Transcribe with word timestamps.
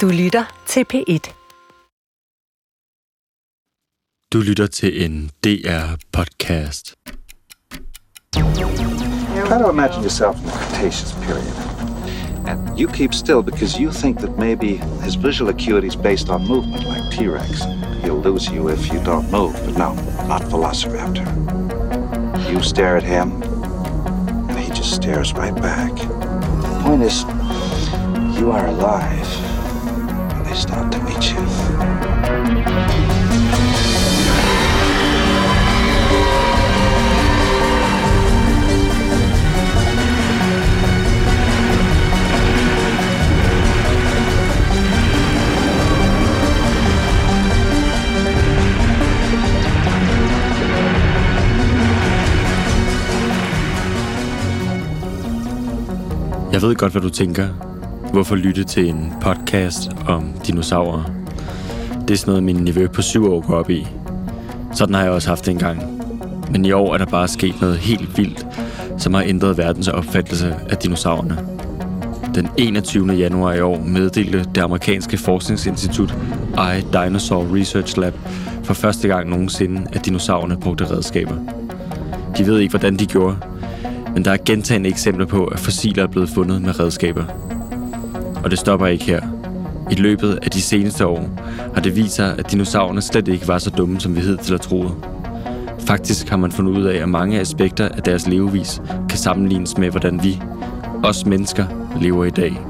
Du 0.00 0.08
lytter 0.08 0.44
til 0.66 0.84
P1. 0.92 1.32
Du 4.32 4.38
lytter 4.40 4.66
til 4.66 5.04
en 5.04 5.30
DR-podcast. 5.44 6.94
Try 9.48 9.58
to 9.58 9.70
imagine 9.70 10.02
yourself 10.02 10.36
in 10.36 10.42
the 10.42 10.50
Cretaceous 10.50 11.12
period. 11.26 11.54
And 12.46 12.78
you 12.80 12.88
keep 12.88 13.14
still 13.14 13.42
because 13.42 13.80
you 13.80 13.92
think 13.92 14.18
that 14.18 14.38
maybe 14.38 14.80
his 15.04 15.14
visual 15.16 15.54
acuity 15.54 15.86
is 15.86 15.96
based 15.96 16.28
on 16.28 16.48
movement, 16.48 16.84
like 16.84 17.04
T-Rex. 17.12 17.62
He'll 18.02 18.22
lose 18.30 18.50
you 18.54 18.70
if 18.70 18.92
you 18.92 19.00
don't 19.04 19.30
move. 19.30 19.52
But 19.64 19.76
no, 19.78 19.94
not 20.28 20.42
Velociraptor. 20.42 21.26
You 22.50 22.62
stare 22.62 22.96
at 22.96 23.04
him, 23.04 23.42
and 24.48 24.58
he 24.58 24.68
just 24.80 24.92
stares 24.94 25.32
right 25.32 25.56
back. 25.62 25.94
The 25.94 26.80
point 26.84 27.02
is, 27.02 27.16
you 28.38 28.50
are 28.50 28.66
alive, 28.66 29.43
and 30.54 30.70
not 30.70 30.92
to 30.92 31.02
meet 31.02 31.32
you. 31.32 31.38
Jeg 56.52 56.62
ved 56.62 56.74
godt, 56.76 56.92
hvad 56.92 57.02
du 57.02 57.10
tænker. 57.10 57.73
Hvorfor 58.14 58.36
lytte 58.36 58.64
til 58.64 58.88
en 58.88 59.12
podcast 59.20 59.90
om 60.06 60.32
dinosaurer? 60.46 61.02
Det 62.00 62.10
er 62.10 62.16
sådan 62.16 62.30
noget, 62.30 62.42
min 62.42 62.56
nevø 62.56 62.86
på 62.86 63.02
syv 63.02 63.32
år 63.32 63.46
går 63.46 63.54
op 63.54 63.70
i. 63.70 63.86
Sådan 64.74 64.94
har 64.94 65.02
jeg 65.02 65.10
også 65.10 65.28
haft 65.28 65.46
det 65.46 65.52
engang. 65.52 66.02
Men 66.50 66.64
i 66.64 66.72
år 66.72 66.94
er 66.94 66.98
der 66.98 67.06
bare 67.06 67.28
sket 67.28 67.60
noget 67.60 67.78
helt 67.78 68.18
vildt, 68.18 68.46
som 68.98 69.14
har 69.14 69.22
ændret 69.22 69.58
verdens 69.58 69.88
opfattelse 69.88 70.56
af 70.70 70.76
dinosaurerne. 70.76 71.38
Den 72.34 72.48
21. 72.56 73.12
januar 73.12 73.52
i 73.52 73.60
år 73.60 73.80
meddelte 73.80 74.44
det 74.54 74.60
amerikanske 74.60 75.18
forskningsinstitut 75.18 76.14
iDinosaur 76.78 77.56
Research 77.56 77.98
Lab 77.98 78.14
for 78.64 78.74
første 78.74 79.08
gang 79.08 79.30
nogensinde, 79.30 79.86
at 79.92 80.06
dinosaurerne 80.06 80.56
brugte 80.56 80.90
redskaber. 80.90 81.36
De 82.38 82.46
ved 82.46 82.58
ikke, 82.58 82.72
hvordan 82.72 82.96
de 82.96 83.06
gjorde, 83.06 83.36
men 84.14 84.24
der 84.24 84.30
er 84.30 84.38
gentagende 84.46 84.88
eksempler 84.88 85.26
på, 85.26 85.44
at 85.44 85.58
fossiler 85.58 86.02
er 86.02 86.08
blevet 86.08 86.28
fundet 86.28 86.62
med 86.62 86.80
redskaber. 86.80 87.53
Og 88.44 88.50
det 88.50 88.58
stopper 88.58 88.86
ikke 88.86 89.04
her. 89.04 89.20
I 89.90 89.94
løbet 89.94 90.38
af 90.42 90.50
de 90.50 90.62
seneste 90.62 91.06
år 91.06 91.28
har 91.74 91.82
det 91.82 91.96
vist 91.96 92.14
sig, 92.14 92.38
at 92.38 92.52
dinosaurerne 92.52 93.02
slet 93.02 93.28
ikke 93.28 93.48
var 93.48 93.58
så 93.58 93.70
dumme, 93.70 94.00
som 94.00 94.16
vi 94.16 94.20
hed 94.20 94.36
til 94.36 94.54
at 94.54 94.60
troede. 94.60 94.94
Faktisk 95.86 96.28
har 96.28 96.36
man 96.36 96.52
fundet 96.52 96.72
ud 96.72 96.84
af, 96.84 97.02
at 97.02 97.08
mange 97.08 97.40
aspekter 97.40 97.88
af 97.88 98.02
deres 98.02 98.26
levevis 98.26 98.82
kan 99.08 99.18
sammenlignes 99.18 99.78
med, 99.78 99.90
hvordan 99.90 100.22
vi, 100.22 100.42
os 101.04 101.26
mennesker, 101.26 101.66
lever 102.00 102.24
i 102.24 102.30
dag. 102.30 102.60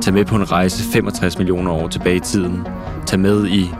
Tag 0.00 0.14
med 0.14 0.24
på 0.24 0.36
en 0.36 0.52
rejse 0.52 0.84
65 0.92 1.38
millioner 1.38 1.72
år 1.72 1.88
tilbage 1.88 2.16
i 2.16 2.20
tiden. 2.20 2.66
Tag 3.06 3.20
med 3.20 3.46
i, 3.46 3.70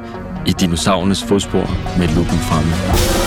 i 0.46 0.50
dinosaurernes 0.60 1.24
fodspor 1.24 1.98
med 1.98 2.08
lupen 2.08 2.38
fremme. 2.38 3.17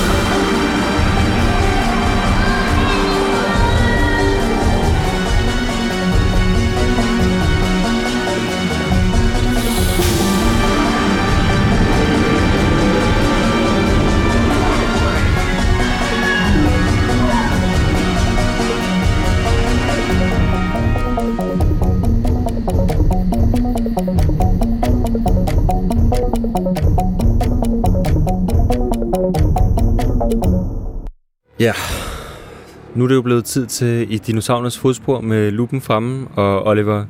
Nu 33.01 33.05
er 33.05 33.07
det 33.07 33.15
jo 33.15 33.21
blevet 33.21 33.45
tid 33.45 33.65
til 33.65 34.13
i 34.13 34.17
dinosaurernes 34.17 34.77
fodspor 34.77 35.21
med 35.21 35.51
lupen 35.51 35.81
fremme, 35.81 36.27
og 36.27 36.67
Oliver, 36.67 37.05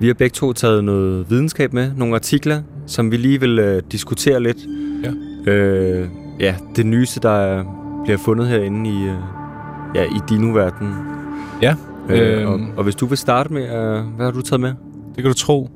vi 0.00 0.06
har 0.06 0.14
begge 0.14 0.34
to 0.34 0.52
taget 0.52 0.84
noget 0.84 1.30
videnskab 1.30 1.72
med, 1.72 1.90
nogle 1.96 2.14
artikler, 2.14 2.62
som 2.86 3.10
vi 3.10 3.16
lige 3.16 3.40
vil 3.40 3.58
øh, 3.58 3.82
diskutere 3.92 4.42
lidt. 4.42 4.56
Ja. 5.04 5.52
Øh, 5.52 6.08
ja, 6.40 6.54
det 6.76 6.86
nyeste, 6.86 7.20
der 7.20 7.30
er, 7.30 7.64
bliver 8.04 8.18
fundet 8.18 8.48
herinde 8.48 8.90
i, 8.90 9.02
øh, 9.02 9.14
ja, 9.94 10.02
i 10.04 10.20
dinoverdenen. 10.28 10.94
Ja, 11.62 11.74
Øh, 12.08 12.42
øhm, 12.42 12.46
og, 12.46 12.60
og 12.76 12.84
hvis 12.84 12.94
du 12.94 13.06
vil 13.06 13.18
starte 13.18 13.52
med, 13.52 13.62
øh, 13.62 14.04
hvad 14.16 14.26
har 14.26 14.32
du 14.32 14.42
taget 14.42 14.60
med? 14.60 14.72
det 15.14 15.24
kan 15.24 15.24
du 15.24 15.34
tro. 15.34 15.70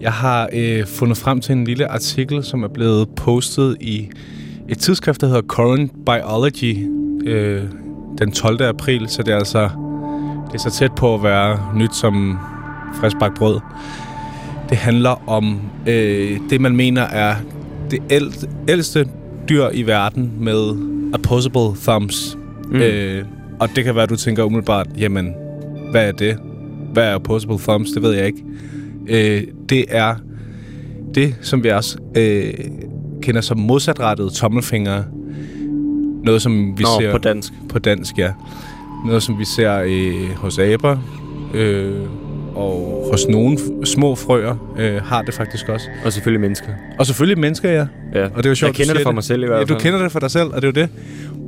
Jeg 0.00 0.12
har 0.12 0.48
øh, 0.52 0.86
fundet 0.86 1.16
frem 1.16 1.40
til 1.40 1.52
en 1.52 1.64
lille 1.64 1.88
artikel, 1.88 2.44
som 2.44 2.62
er 2.62 2.68
blevet 2.68 3.08
postet 3.16 3.76
i 3.80 4.10
et 4.68 4.78
tidsskrift, 4.78 5.20
der 5.20 5.26
hedder 5.26 5.42
Current 5.42 5.92
Biology 6.06 6.88
øh, 7.26 7.62
den 8.18 8.32
12. 8.32 8.62
april, 8.62 9.08
så 9.08 9.22
det 9.22 9.32
er 9.32 9.38
altså 9.38 9.68
det 10.46 10.54
er 10.54 10.58
så 10.58 10.70
tæt 10.70 10.92
på 10.92 11.14
at 11.14 11.22
være 11.22 11.58
nyt 11.74 11.94
som 11.94 12.38
friskbagt 13.00 13.34
brød. 13.34 13.60
Det 14.68 14.76
handler 14.76 15.28
om 15.28 15.60
øh, 15.86 16.38
det, 16.50 16.60
man 16.60 16.76
mener 16.76 17.02
er 17.02 17.34
det 17.90 17.98
ældste, 18.10 18.48
ældste 18.68 19.08
dyr 19.48 19.68
i 19.72 19.82
verden 19.82 20.32
med 20.38 20.76
opposable 21.14 21.80
thumbs. 21.82 22.38
Mm. 22.64 22.76
Mm. 22.76 22.80
Øh, 22.80 23.24
og 23.60 23.68
det 23.76 23.84
kan 23.84 23.94
være, 23.94 24.02
at 24.02 24.10
du 24.10 24.16
tænker 24.16 24.44
umiddelbart, 24.44 24.86
jamen, 24.98 25.34
hvad 25.90 26.08
er 26.08 26.12
det? 26.12 26.38
Hvad 26.92 27.04
er 27.04 27.14
opposable 27.14 27.58
thumbs? 27.58 27.90
Det 27.90 28.02
ved 28.02 28.12
jeg 28.14 28.26
ikke. 28.26 28.44
Øh, 29.08 29.42
det 29.68 29.84
er 29.88 30.14
det, 31.14 31.34
som 31.40 31.64
vi 31.64 31.68
også 31.68 31.98
øh, 32.16 32.54
kender 33.22 33.40
som 33.40 33.58
modsatrettede 33.58 34.30
tommelfingre. 34.30 35.04
Noget, 36.28 36.42
som 36.42 36.78
vi 36.78 36.82
Nå, 36.82 36.88
ser 37.00 37.12
på 37.12 37.18
dansk. 37.18 37.52
på 37.68 37.78
dansk, 37.78 38.18
ja. 38.18 38.32
Noget, 39.06 39.22
som 39.22 39.38
vi 39.38 39.44
ser 39.44 39.82
øh, 39.86 40.30
hos 40.36 40.58
aber, 40.58 40.96
øh, 41.54 41.92
og 42.54 43.08
hos 43.12 43.26
nogle 43.28 43.56
f- 43.58 43.84
små 43.84 44.14
frøer 44.14 44.74
øh, 44.78 45.02
har 45.02 45.22
det 45.22 45.34
faktisk 45.34 45.68
også. 45.68 45.86
Og 46.04 46.12
selvfølgelig 46.12 46.40
mennesker. 46.40 46.66
Og 46.98 47.06
selvfølgelig 47.06 47.38
mennesker, 47.40 47.70
ja. 47.70 47.86
Ja. 48.14 48.24
Og 48.24 48.36
det 48.36 48.46
er 48.46 48.50
jo 48.50 48.54
sjovt, 48.54 48.68
Jeg 48.78 48.86
kender 48.86 48.92
du 48.94 48.98
det 48.98 49.04
for 49.04 49.12
mig 49.12 49.24
selv 49.24 49.42
i 49.42 49.46
hvert 49.46 49.56
Ja, 49.56 49.60
fald. 49.60 49.68
du 49.68 49.78
kender 49.82 50.02
det 50.02 50.12
for 50.12 50.20
dig 50.20 50.30
selv, 50.30 50.46
og 50.48 50.62
det 50.62 50.64
er 50.64 50.82
jo 50.82 50.86
det. 50.86 50.88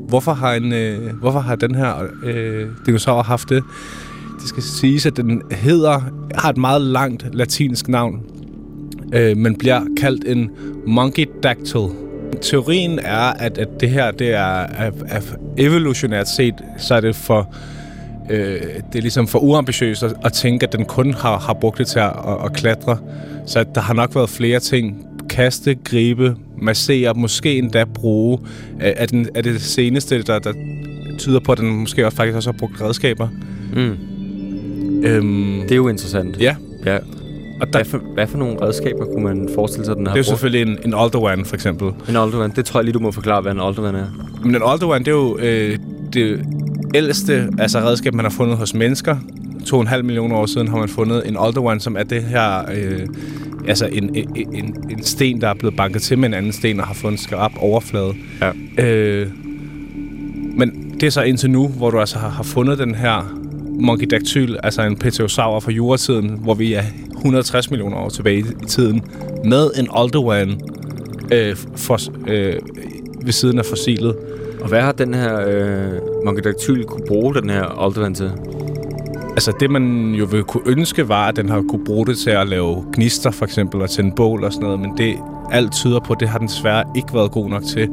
Hvorfor 0.08 0.32
har, 0.32 0.52
en, 0.54 0.72
øh, 0.72 0.98
hvorfor 1.20 1.38
har 1.40 1.56
den 1.56 1.74
her 1.74 1.94
øh, 2.24 2.66
dinosaur 2.86 3.22
haft 3.22 3.48
det? 3.48 3.62
Det 4.40 4.48
skal 4.48 4.62
siges, 4.62 5.06
at 5.06 5.16
den 5.16 5.42
hedder, 5.50 6.00
har 6.34 6.50
et 6.50 6.56
meget 6.56 6.80
langt 6.82 7.26
latinsk 7.34 7.88
navn, 7.88 8.20
øh, 9.14 9.36
men 9.36 9.58
bliver 9.58 9.80
kaldt 10.00 10.24
en 10.26 10.50
monkey 10.86 11.24
dactyl. 11.42 11.78
Teorien 12.42 12.98
er, 12.98 13.32
at, 13.32 13.58
at 13.58 13.68
det 13.80 13.90
her, 13.90 14.10
det 14.10 14.34
er, 14.34 14.60
er, 14.62 14.90
er 15.08 15.20
evolutionært 15.58 16.28
set, 16.28 16.54
så 16.78 16.94
er 16.94 17.00
det 17.00 17.16
for 17.16 17.54
øh, 18.30 18.60
det 18.92 18.98
er 18.98 19.00
ligesom 19.00 19.28
for 19.28 19.38
uambitiøst 19.38 20.02
at, 20.02 20.12
at 20.24 20.32
tænke, 20.32 20.66
at 20.66 20.72
den 20.72 20.84
kun 20.84 21.14
har, 21.14 21.38
har 21.38 21.52
brugt 21.52 21.78
det 21.78 21.86
til 21.86 21.98
at, 21.98 22.12
at, 22.28 22.44
at 22.44 22.52
klatre. 22.52 22.98
Så 23.46 23.58
at 23.58 23.66
der 23.74 23.80
har 23.80 23.94
nok 23.94 24.14
været 24.14 24.30
flere 24.30 24.60
ting. 24.60 25.06
Kaste, 25.30 25.74
gribe, 25.84 26.36
massere, 26.62 27.14
måske 27.14 27.58
endda 27.58 27.84
bruge. 27.84 28.38
Er, 28.80 28.92
er, 28.96 29.06
den, 29.06 29.28
er 29.34 29.42
det 29.42 29.60
seneste, 29.62 30.22
der, 30.22 30.38
der 30.38 30.52
tyder 31.18 31.40
på, 31.40 31.52
at 31.52 31.58
den 31.58 31.70
måske 31.70 32.06
også 32.06 32.16
faktisk 32.16 32.36
også 32.36 32.50
har 32.52 32.58
brugt 32.58 32.80
redskaber. 32.82 33.28
Mm. 33.72 33.96
Øhm, 35.04 35.60
Det 35.62 35.72
er 35.72 35.76
jo 35.76 35.88
interessant. 35.88 36.40
ja, 36.40 36.56
ja. 36.86 36.98
Og 37.60 37.72
der, 37.72 37.78
Hvad 37.78 37.84
for, 37.84 37.98
hvad 37.98 38.26
for 38.26 38.38
nogle 38.38 38.62
redskaber 38.62 39.04
kunne 39.04 39.24
man 39.24 39.48
forestille 39.54 39.84
sig, 39.86 39.96
den 39.96 40.06
har 40.06 40.14
det 40.14 40.20
er 40.20 40.24
jo 40.24 40.30
brugt? 40.30 40.40
selvfølgelig 40.40 40.72
en, 40.72 40.78
en 40.84 40.94
Alderwan, 40.94 41.44
for 41.44 41.54
eksempel. 41.54 41.88
En 42.08 42.16
Alderman. 42.16 42.52
Det 42.56 42.64
tror 42.64 42.80
jeg 42.80 42.84
lige, 42.84 42.94
du 42.94 42.98
må 42.98 43.10
forklare, 43.10 43.40
hvad 43.40 43.52
en 43.52 43.60
Alderman 43.60 43.94
er. 43.94 44.06
Men 44.44 44.54
en 44.54 44.62
Alderwan, 44.66 45.00
det 45.00 45.08
er 45.08 45.12
jo 45.12 45.38
øh, 45.38 45.78
det 46.12 46.46
ældste 46.94 47.48
altså 47.58 47.78
redskab, 47.78 48.14
man 48.14 48.24
har 48.24 48.30
fundet 48.32 48.56
hos 48.56 48.74
mennesker. 48.74 49.16
2,5 49.62 50.02
millioner 50.02 50.36
år 50.36 50.46
siden 50.46 50.68
har 50.68 50.78
man 50.78 50.88
fundet 50.88 51.28
en 51.28 51.36
Alderwan, 51.40 51.80
som 51.80 51.96
er 51.96 52.02
det 52.02 52.22
her... 52.22 52.70
Øh, 52.74 53.06
altså 53.68 53.86
en, 53.86 54.16
en, 54.16 54.54
en, 54.54 54.84
en 54.90 55.02
sten, 55.02 55.40
der 55.40 55.48
er 55.48 55.54
blevet 55.54 55.76
banket 55.76 56.02
til 56.02 56.18
med 56.18 56.28
en 56.28 56.34
anden 56.34 56.52
sten 56.52 56.80
og 56.80 56.86
har 56.86 56.94
fået 56.94 57.12
en 57.12 57.18
skarp 57.18 57.52
overflade. 57.58 58.14
Ja. 58.40 58.84
Øh, 58.84 59.28
men 60.56 60.94
det 61.00 61.06
er 61.06 61.10
så 61.10 61.22
indtil 61.22 61.50
nu, 61.50 61.68
hvor 61.68 61.90
du 61.90 62.00
altså 62.00 62.18
har, 62.18 62.28
har 62.28 62.42
fundet 62.42 62.78
den 62.78 62.94
her 62.94 63.40
Monkey 63.80 64.06
altså 64.62 64.82
en 64.82 64.96
plesiosaur 64.96 65.60
fra 65.60 65.70
juratiden, 65.70 66.28
hvor 66.42 66.54
vi 66.54 66.72
er 66.72 66.82
160 67.20 67.70
millioner 67.70 67.96
år 67.96 68.08
tilbage 68.08 68.38
i, 68.38 68.44
tiden, 68.68 69.02
med 69.44 69.70
en 69.78 69.88
Alderwan 69.96 70.60
øh, 71.32 71.56
for, 71.76 71.98
øh, 72.28 72.56
ved 73.24 73.32
siden 73.32 73.58
af 73.58 73.64
fossilet. 73.64 74.16
Og 74.60 74.68
hvad 74.68 74.80
har 74.80 74.92
den 74.92 75.14
her 75.14 75.40
øh, 75.48 75.92
Monkey 76.24 76.42
kunne 76.86 77.06
bruge 77.06 77.34
den 77.34 77.50
her 77.50 77.62
Alderman 77.62 78.14
til? 78.14 78.32
Altså 79.30 79.52
det, 79.60 79.70
man 79.70 80.14
jo 80.14 80.24
vil 80.24 80.42
kunne 80.42 80.62
ønske, 80.66 81.08
var, 81.08 81.28
at 81.28 81.36
den 81.36 81.48
har 81.48 81.64
kunne 81.68 81.84
bruge 81.84 82.06
det 82.06 82.18
til 82.18 82.30
at 82.30 82.48
lave 82.48 82.84
gnister, 82.92 83.30
for 83.30 83.44
eksempel, 83.44 83.82
og 83.82 83.90
tænde 83.90 84.12
bål 84.16 84.44
og 84.44 84.52
sådan 84.52 84.64
noget, 84.64 84.80
men 84.80 84.90
det 84.98 85.16
alt 85.50 85.72
tyder 85.72 86.00
på, 86.00 86.14
det 86.20 86.28
har 86.28 86.38
den 86.38 86.48
desværre 86.48 86.84
ikke 86.96 87.14
været 87.14 87.30
god 87.30 87.50
nok 87.50 87.62
til. 87.62 87.88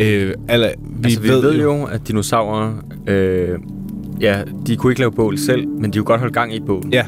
Øh, 0.00 0.34
alle, 0.48 0.66
vi, 0.66 1.04
altså, 1.04 1.20
vi 1.20 1.28
ved, 1.28 1.40
ved 1.40 1.60
jo, 1.60 1.84
at 1.84 2.08
dinosaurer, 2.08 2.72
øh, 3.06 3.58
ja, 4.20 4.42
de 4.66 4.76
kunne 4.76 4.92
ikke 4.92 5.00
lave 5.00 5.12
bål 5.12 5.38
selv, 5.38 5.68
men 5.68 5.92
de 5.92 5.98
kunne 5.98 6.04
godt 6.04 6.20
holde 6.20 6.34
gang 6.34 6.54
i 6.54 6.60
bål. 6.60 6.82
Ja, 6.92 7.06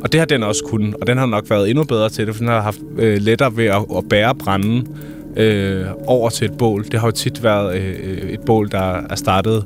og 0.00 0.12
det 0.12 0.20
har 0.20 0.26
den 0.26 0.42
også 0.42 0.64
kunnet, 0.64 0.94
og 0.94 1.06
den 1.06 1.18
har 1.18 1.26
nok 1.26 1.50
været 1.50 1.70
endnu 1.70 1.84
bedre 1.84 2.08
til 2.08 2.26
det, 2.26 2.34
for 2.34 2.40
den 2.40 2.48
har 2.48 2.60
haft 2.60 2.80
øh, 2.98 3.18
lettere 3.20 3.56
ved 3.56 3.64
at, 3.64 3.84
at 3.96 4.04
bære 4.10 4.34
branden 4.34 4.88
øh, 5.36 5.84
over 6.06 6.30
til 6.30 6.44
et 6.44 6.58
bål. 6.58 6.84
Det 6.84 7.00
har 7.00 7.06
jo 7.06 7.12
tit 7.12 7.42
været 7.42 7.76
øh, 7.76 8.30
et 8.30 8.40
bål, 8.40 8.70
der 8.70 8.92
er 9.10 9.14
startet 9.14 9.64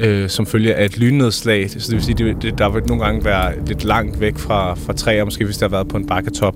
øh, 0.00 0.28
som 0.28 0.46
følge 0.46 0.74
af 0.74 0.84
et 0.84 0.98
lynnedslag. 0.98 1.70
Så 1.70 1.78
det 1.78 1.92
vil 1.92 2.02
sige, 2.02 2.14
det, 2.14 2.42
det, 2.42 2.58
der 2.58 2.68
vil 2.70 2.82
nogle 2.82 3.04
gange 3.04 3.24
være 3.24 3.52
lidt 3.66 3.84
langt 3.84 4.20
væk 4.20 4.38
fra, 4.38 4.74
fra 4.74 4.92
træer, 4.92 5.24
måske 5.24 5.44
hvis 5.44 5.58
der 5.58 5.68
har 5.68 5.70
været 5.70 5.88
på 5.88 5.96
en 5.96 6.06
bakketop, 6.06 6.54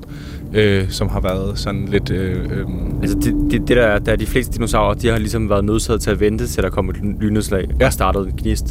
øh, 0.55 0.91
som 0.91 1.09
har 1.09 1.21
været 1.21 1.59
sådan 1.59 1.89
lidt... 1.89 2.11
Øh, 2.11 2.37
øh, 2.37 2.67
altså 3.03 3.17
det, 3.19 3.35
det, 3.51 3.69
det 3.69 3.77
der, 3.77 3.99
der 3.99 4.13
er 4.13 4.17
de 4.17 4.27
fleste 4.27 4.53
dinosaurer, 4.53 4.95
de 4.95 5.09
har 5.09 5.19
ligesom 5.19 5.51
været 5.51 5.65
nødsaget 5.65 6.01
til 6.01 6.11
at 6.11 6.21
vente 6.21 6.47
til 6.47 6.63
der 6.63 6.71
kommer 6.71 6.93
et 6.93 6.99
lynnedslag 7.21 7.69
ja. 7.81 7.87
og 7.87 7.93
startet 7.93 8.27
en 8.27 8.33
gnist. 8.37 8.67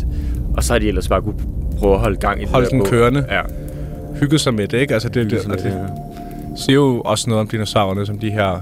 Og 0.58 0.64
så 0.64 0.74
har 0.74 0.80
de 0.80 0.88
ellers 0.88 1.08
bare 1.08 1.22
kunne 1.22 1.36
prøve 1.80 1.94
at 1.94 2.00
holde 2.00 2.18
gang 2.18 2.42
i 2.42 2.46
Hold 2.46 2.70
den 2.70 2.86
kørende. 2.86 3.26
Ja. 3.30 3.42
Hygge 4.22 4.40
sig 4.40 4.54
med 4.54 4.68
det, 4.68 4.78
ikke? 4.78 4.94
Altså 4.94 5.10
det, 5.10 5.32
det, 5.32 5.44
det, 5.44 5.50
det, 5.50 5.64
det 5.64 5.74
siger 6.56 6.76
jo 6.76 7.02
også 7.02 7.30
noget 7.30 7.42
om 7.42 7.48
dinosaurerne, 7.48 8.06
som 8.06 8.20
de 8.20 8.32
her 8.32 8.62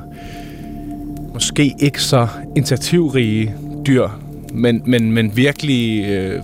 måske 1.34 1.76
ikke 1.80 2.02
så 2.02 2.28
initiativrige 2.56 3.56
dyr, 3.88 4.08
men, 4.54 4.82
men, 4.86 5.12
men 5.12 5.38
virkelig, 5.38 6.10
øh, 6.10 6.42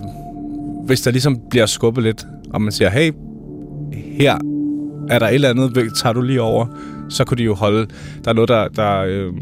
hvis 0.86 1.02
der 1.02 1.12
ligesom 1.12 1.40
bliver 1.50 1.66
skubbet 1.66 2.04
lidt, 2.04 2.26
og 2.50 2.62
man 2.62 2.72
siger, 2.72 2.90
hey, 2.90 3.12
her 3.94 4.38
er 5.10 5.20
der 5.20 5.28
et 5.28 5.34
eller 5.34 5.50
andet, 5.50 5.92
tager 6.02 6.14
du 6.14 6.22
lige 6.22 6.42
over, 6.42 6.66
så 7.10 7.24
kunne 7.26 7.38
de 7.38 7.44
jo 7.44 7.54
holde... 7.54 7.88
Der 8.24 8.30
er 8.30 8.34
noget, 8.34 8.50
der... 8.50 8.68
der 8.68 9.02
øh, 9.02 9.34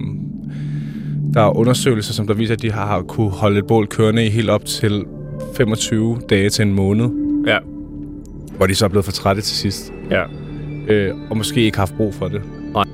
der 1.34 1.42
er 1.42 1.58
undersøgelser, 1.58 2.14
som 2.14 2.28
der 2.28 2.34
viser, 2.34 2.54
at 2.54 2.62
de 2.62 2.72
har 2.72 3.02
kunne 3.02 3.30
holde 3.30 3.60
et 3.60 3.68
bål 3.68 3.88
kørende 3.88 4.26
i 4.26 4.30
helt 4.30 4.50
op 4.50 4.66
til 4.66 5.06
25 5.58 6.20
dage 6.30 6.50
til 6.50 6.66
en 6.66 6.74
måned. 6.74 7.10
Ja. 7.48 7.58
Hvor 8.64 8.68
de 8.68 8.76
så 8.76 8.86
er 8.86 8.90
blevet 8.90 9.06
for 9.06 9.12
trætte 9.12 9.42
til 9.42 9.58
sidst. 9.58 9.94
Ja. 10.12 10.24
Øh, 10.88 11.16
og 11.30 11.38
måske 11.38 11.62
ikke 11.62 11.78
haft 11.78 11.98
brug 11.98 12.14
for 12.14 12.28
det. 12.28 12.42
Nej. 12.74 12.86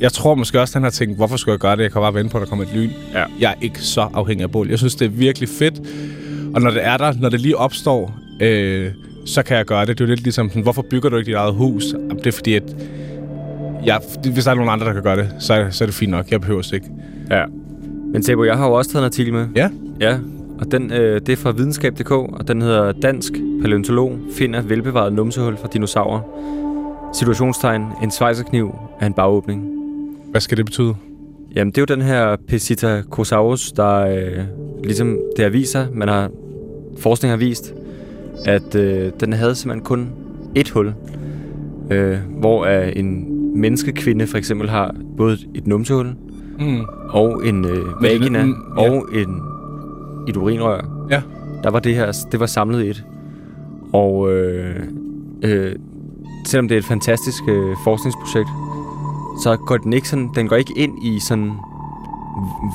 Jeg 0.00 0.12
tror 0.12 0.34
måske 0.34 0.60
også, 0.60 0.72
at 0.72 0.74
han 0.74 0.82
har 0.82 0.90
tænkt, 0.90 1.16
hvorfor 1.16 1.36
skulle 1.36 1.52
jeg 1.52 1.58
gøre 1.60 1.76
det? 1.76 1.82
Jeg 1.82 1.92
kan 1.92 2.00
bare 2.00 2.14
vente 2.14 2.32
på, 2.32 2.38
at 2.38 2.40
der 2.40 2.48
kommer 2.48 2.64
et 2.64 2.70
lyn. 2.74 2.90
Ja. 3.14 3.24
Jeg 3.40 3.50
er 3.50 3.54
ikke 3.60 3.80
så 3.80 4.00
afhængig 4.14 4.44
af 4.44 4.50
bål. 4.50 4.68
Jeg 4.68 4.78
synes, 4.78 4.94
det 4.94 5.04
er 5.04 5.08
virkelig 5.10 5.48
fedt. 5.48 5.74
Og 6.54 6.60
når 6.60 6.70
det 6.70 6.84
er 6.86 6.96
der, 6.96 7.12
når 7.20 7.28
det 7.28 7.40
lige 7.40 7.56
opstår, 7.56 8.14
øh, 8.40 8.90
så 9.26 9.42
kan 9.42 9.56
jeg 9.56 9.64
gøre 9.64 9.86
det. 9.86 9.98
Det 9.98 10.04
er 10.04 10.08
jo 10.08 10.10
lidt 10.14 10.22
ligesom, 10.22 10.48
sådan, 10.48 10.62
hvorfor 10.62 10.82
bygger 10.90 11.08
du 11.08 11.16
ikke 11.16 11.26
dit 11.26 11.34
eget 11.34 11.54
hus? 11.54 11.84
Det 12.18 12.26
er 12.26 12.32
fordi, 12.32 12.54
at 12.54 12.76
jeg, 13.84 14.00
hvis 14.32 14.44
der 14.44 14.50
er 14.50 14.54
nogen 14.54 14.70
andre, 14.70 14.86
der 14.86 14.92
kan 14.92 15.02
gøre 15.02 15.16
det, 15.16 15.30
så, 15.38 15.66
så 15.70 15.84
er 15.84 15.86
det 15.86 15.94
fint 15.94 16.10
nok. 16.10 16.30
Jeg 16.30 16.40
behøver 16.40 16.62
det 16.62 16.72
ikke. 16.72 16.86
Ja. 17.30 17.44
Men 18.12 18.22
Sebo, 18.22 18.44
jeg 18.44 18.56
har 18.56 18.66
jo 18.66 18.72
også 18.72 18.90
taget 18.90 19.02
en 19.02 19.06
artikel 19.06 19.32
med. 19.32 19.46
Ja? 19.56 19.68
Ja, 20.00 20.18
og 20.58 20.72
den, 20.72 20.92
øh, 20.92 21.20
det 21.20 21.28
er 21.28 21.36
fra 21.36 21.50
videnskab.dk, 21.50 22.10
og 22.10 22.48
den 22.48 22.62
hedder 22.62 22.92
Dansk 22.92 23.32
Paleontolog 23.62 24.18
finder 24.32 24.62
velbevaret 24.62 25.12
numsehul 25.12 25.56
fra 25.56 25.68
dinosaurer. 25.72 26.20
Situationstegn, 27.12 27.82
en 28.02 28.10
svejserkniv 28.10 28.74
af 29.00 29.06
en 29.06 29.12
bagåbning. 29.12 29.70
Hvad 30.30 30.40
skal 30.40 30.56
det 30.56 30.64
betyde? 30.64 30.94
Jamen, 31.54 31.70
det 31.70 31.78
er 31.78 31.82
jo 31.82 31.96
den 31.96 32.02
her 32.02 32.36
Pesitacosaurus, 32.48 33.72
der 33.72 33.96
øh, 33.96 34.44
ligesom 34.84 35.18
det 35.36 35.44
har 35.44 35.50
vist 35.50 35.72
sig, 35.72 35.88
man 35.92 36.08
har, 36.08 36.30
forskning 36.98 37.32
har 37.32 37.36
vist, 37.36 37.74
at 38.44 38.74
øh, 38.74 39.12
den 39.20 39.32
havde 39.32 39.54
simpelthen 39.54 39.84
kun 39.84 40.08
et 40.54 40.70
hul, 40.70 40.94
øh, 41.90 42.18
hvor 42.38 42.64
øh, 42.64 42.92
en 42.96 43.30
menneskekvinde 43.60 44.26
for 44.26 44.38
eksempel 44.38 44.68
har 44.68 44.94
både 45.16 45.38
et 45.54 45.66
numsehul 45.66 46.06
mm. 46.58 46.80
og 47.08 47.46
en 47.46 47.64
øh, 47.64 48.02
vagina 48.02 48.44
mm, 48.44 48.54
ja. 48.78 48.90
og 48.90 49.06
en, 49.12 49.42
et 50.28 50.36
urinrør. 50.36 51.06
Ja. 51.10 51.22
Der 51.62 51.70
var 51.70 51.78
det 51.78 51.94
her, 51.94 52.26
det 52.32 52.40
var 52.40 52.46
samlet 52.46 52.84
i 52.84 52.88
et. 52.88 53.04
Og 53.94 54.32
øh, 54.32 54.76
øh, 55.42 55.72
selvom 56.46 56.68
det 56.68 56.74
er 56.74 56.78
et 56.78 56.84
fantastisk 56.84 57.42
øh, 57.48 57.76
forskningsprojekt, 57.84 58.48
så 59.42 59.56
går 59.56 59.76
den 59.76 59.92
ikke 59.92 60.08
sådan, 60.08 60.30
den 60.34 60.48
går 60.48 60.56
ikke 60.56 60.72
ind 60.76 61.04
i 61.04 61.20
sådan, 61.20 61.52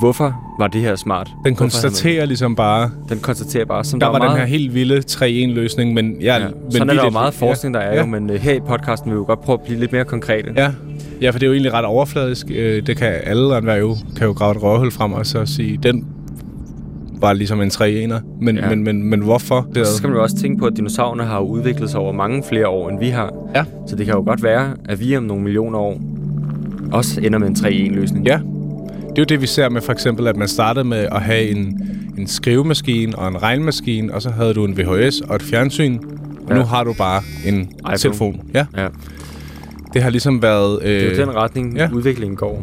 hvorfor 0.00 0.40
var 0.58 0.66
det 0.66 0.80
her 0.80 0.96
smart? 0.96 1.30
Den 1.44 1.56
konstaterer 1.56 2.24
ligesom 2.24 2.56
bare... 2.56 2.90
Den 3.08 3.18
konstaterer 3.18 3.64
bare, 3.64 3.84
som 3.84 4.00
der, 4.00 4.06
der 4.06 4.12
var 4.12 4.18
meget, 4.18 4.30
den 4.30 4.38
her 4.38 4.46
helt 4.46 4.74
vilde 4.74 4.98
3-1-løsning, 4.98 5.94
men... 5.94 6.16
Ja, 6.20 6.36
ja. 6.38 6.48
Men 6.62 6.72
sådan 6.72 6.90
er 6.90 6.94
der 6.94 7.04
jo 7.04 7.10
meget 7.10 7.34
forskning, 7.34 7.74
der 7.74 7.80
er 7.80 7.94
ja. 7.94 8.00
jo, 8.00 8.06
men 8.06 8.30
uh, 8.30 8.36
her 8.36 8.52
i 8.52 8.60
podcasten 8.60 9.10
vil 9.10 9.16
vi 9.16 9.20
jo 9.20 9.26
godt 9.26 9.40
prøve 9.40 9.58
at 9.58 9.64
blive 9.64 9.80
lidt 9.80 9.92
mere 9.92 10.04
konkrete. 10.04 10.52
Ja, 10.56 10.70
ja 11.20 11.30
for 11.30 11.38
det 11.38 11.46
er 11.46 11.48
jo 11.48 11.52
egentlig 11.52 11.72
ret 11.72 11.84
overfladisk. 11.84 12.46
Øh, 12.50 12.86
det 12.86 12.96
kan 12.96 13.12
alle 13.24 13.56
andre 13.56 13.72
jo, 13.72 13.96
kan 14.16 14.26
jo 14.26 14.32
grave 14.32 14.56
et 14.56 14.62
røvhul 14.62 14.90
frem 14.90 15.12
og 15.12 15.26
så 15.26 15.46
sige, 15.46 15.78
den 15.82 16.06
var 17.20 17.32
ligesom 17.32 17.60
en 17.60 17.70
3 17.70 17.90
1 17.90 18.22
men, 18.40 18.56
ja. 18.56 18.68
men, 18.68 18.84
men, 18.84 19.02
men 19.02 19.20
hvorfor? 19.20 19.68
Det 19.74 19.86
så 19.86 19.96
skal 19.96 20.08
man 20.08 20.16
jo 20.16 20.22
også 20.22 20.36
tænke 20.36 20.58
på, 20.58 20.66
at 20.66 20.76
dinosaurerne 20.76 21.24
har 21.24 21.40
udviklet 21.40 21.90
sig 21.90 22.00
over 22.00 22.12
mange 22.12 22.42
flere 22.48 22.68
år, 22.68 22.88
end 22.88 22.98
vi 22.98 23.08
har. 23.08 23.50
Ja. 23.54 23.64
Så 23.86 23.96
det 23.96 24.06
kan 24.06 24.14
jo 24.14 24.22
godt 24.22 24.42
være, 24.42 24.76
at 24.84 25.00
vi 25.00 25.16
om 25.16 25.22
nogle 25.22 25.42
millioner 25.42 25.78
år 25.78 26.00
også 26.92 27.20
ender 27.20 27.38
med 27.38 27.48
en 27.48 27.54
3-1-løsning. 27.54 28.26
Ja, 28.26 28.40
det 29.10 29.18
er 29.18 29.22
jo 29.22 29.24
det, 29.24 29.40
vi 29.40 29.46
ser 29.46 29.68
med 29.68 29.80
for 29.80 29.92
eksempel, 29.92 30.26
at 30.26 30.36
man 30.36 30.48
startede 30.48 30.84
med 30.84 30.98
at 30.98 31.20
have 31.20 31.48
en, 31.48 31.80
en 32.18 32.26
skrivemaskine 32.26 33.18
og 33.18 33.28
en 33.28 33.42
regnmaskine, 33.42 34.14
og 34.14 34.22
så 34.22 34.30
havde 34.30 34.54
du 34.54 34.64
en 34.64 34.76
VHS 34.78 35.20
og 35.20 35.36
et 35.36 35.42
fjernsyn, 35.42 35.98
og 36.42 36.50
ja. 36.50 36.54
nu 36.54 36.62
har 36.62 36.84
du 36.84 36.92
bare 36.98 37.22
en 37.46 37.60
iPhone. 37.60 37.96
telefon. 37.96 38.40
Ja. 38.54 38.66
ja. 38.76 38.88
Det 39.94 40.02
har 40.02 40.10
ligesom 40.10 40.42
været... 40.42 40.82
Øh, 40.82 40.88
det 40.88 41.06
er 41.06 41.16
jo 41.16 41.26
den 41.26 41.34
retning, 41.34 41.76
ja. 41.76 41.88
udviklingen 41.92 42.36
går. 42.36 42.62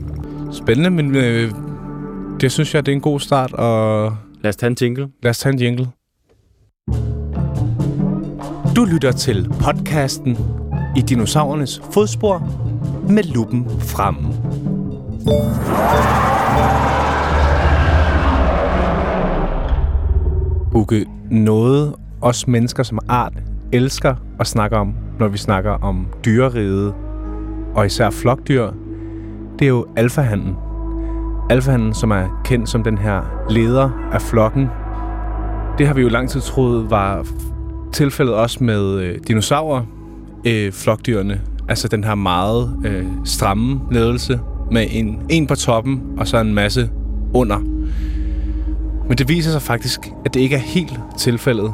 Spændende, 0.52 0.90
men 0.90 1.16
øh, 1.16 1.52
det 2.42 2.52
synes 2.52 2.76
jeg, 2.76 2.86
det 2.86 2.92
er 2.92 2.96
en 2.96 3.02
god 3.02 3.20
start. 3.20 3.54
Og 3.54 4.18
Lad 4.42 4.50
os 4.50 4.56
tage 4.56 4.70
en 4.70 4.78
jingle. 4.82 5.08
Lad 5.24 5.30
os 5.30 5.40
tage 5.40 5.54
en 5.54 5.60
jingle. 5.60 5.88
Du 8.76 8.86
lytter 8.86 9.12
til 9.12 9.50
podcasten 9.62 10.38
I 10.98 11.02
dinosaurernes 11.02 11.82
fodspor 11.94 12.40
med 13.10 13.24
luppen 13.24 13.66
frem. 13.80 14.16
Bukke, 20.72 21.06
noget 21.32 21.96
os 22.22 22.48
mennesker 22.48 22.84
som 22.84 23.00
art 23.08 23.34
elsker 23.72 24.16
at 24.40 24.48
snakke 24.48 24.78
om, 24.78 24.96
når 25.20 25.28
vi 25.28 25.38
snakker 25.38 25.72
om 25.72 26.08
dyreriget, 26.26 26.94
og 27.76 27.86
især 27.86 28.10
flokdyr, 28.10 28.72
det 29.60 29.66
er 29.66 29.70
jo 29.70 29.86
alfahanden. 29.96 30.67
Alfahanden, 31.50 31.94
som 31.94 32.12
er 32.12 32.42
kendt 32.46 32.70
som 32.70 32.84
den 32.84 32.98
her 32.98 33.22
leder 33.50 33.90
af 34.12 34.22
flokken, 34.22 34.70
det 35.78 35.88
har 35.88 35.94
vi 35.94 36.02
jo 36.02 36.08
lang 36.08 36.30
tid 36.30 36.42
troet 36.42 36.92
var 36.92 37.26
tilfældet 37.94 38.36
også 38.36 38.64
med 38.64 39.00
øh, 39.00 39.20
dinosaurer, 39.28 39.84
øh, 40.46 40.72
flokdyrene. 40.72 41.42
Altså 41.70 41.88
den 41.88 42.04
her 42.04 42.16
meget 42.16 42.80
øh, 42.86 43.06
stramme 43.26 43.82
ledelse 43.92 44.40
med 44.72 44.88
en, 44.90 45.22
en 45.30 45.48
på 45.48 45.56
toppen 45.56 46.02
og 46.18 46.28
så 46.28 46.38
en 46.38 46.54
masse 46.54 46.90
under. 47.34 47.58
Men 49.08 49.18
det 49.18 49.30
viser 49.30 49.52
sig 49.52 49.62
faktisk, 49.62 50.00
at 50.26 50.34
det 50.34 50.40
ikke 50.40 50.56
er 50.56 50.60
helt 50.60 51.00
tilfældet. 51.18 51.74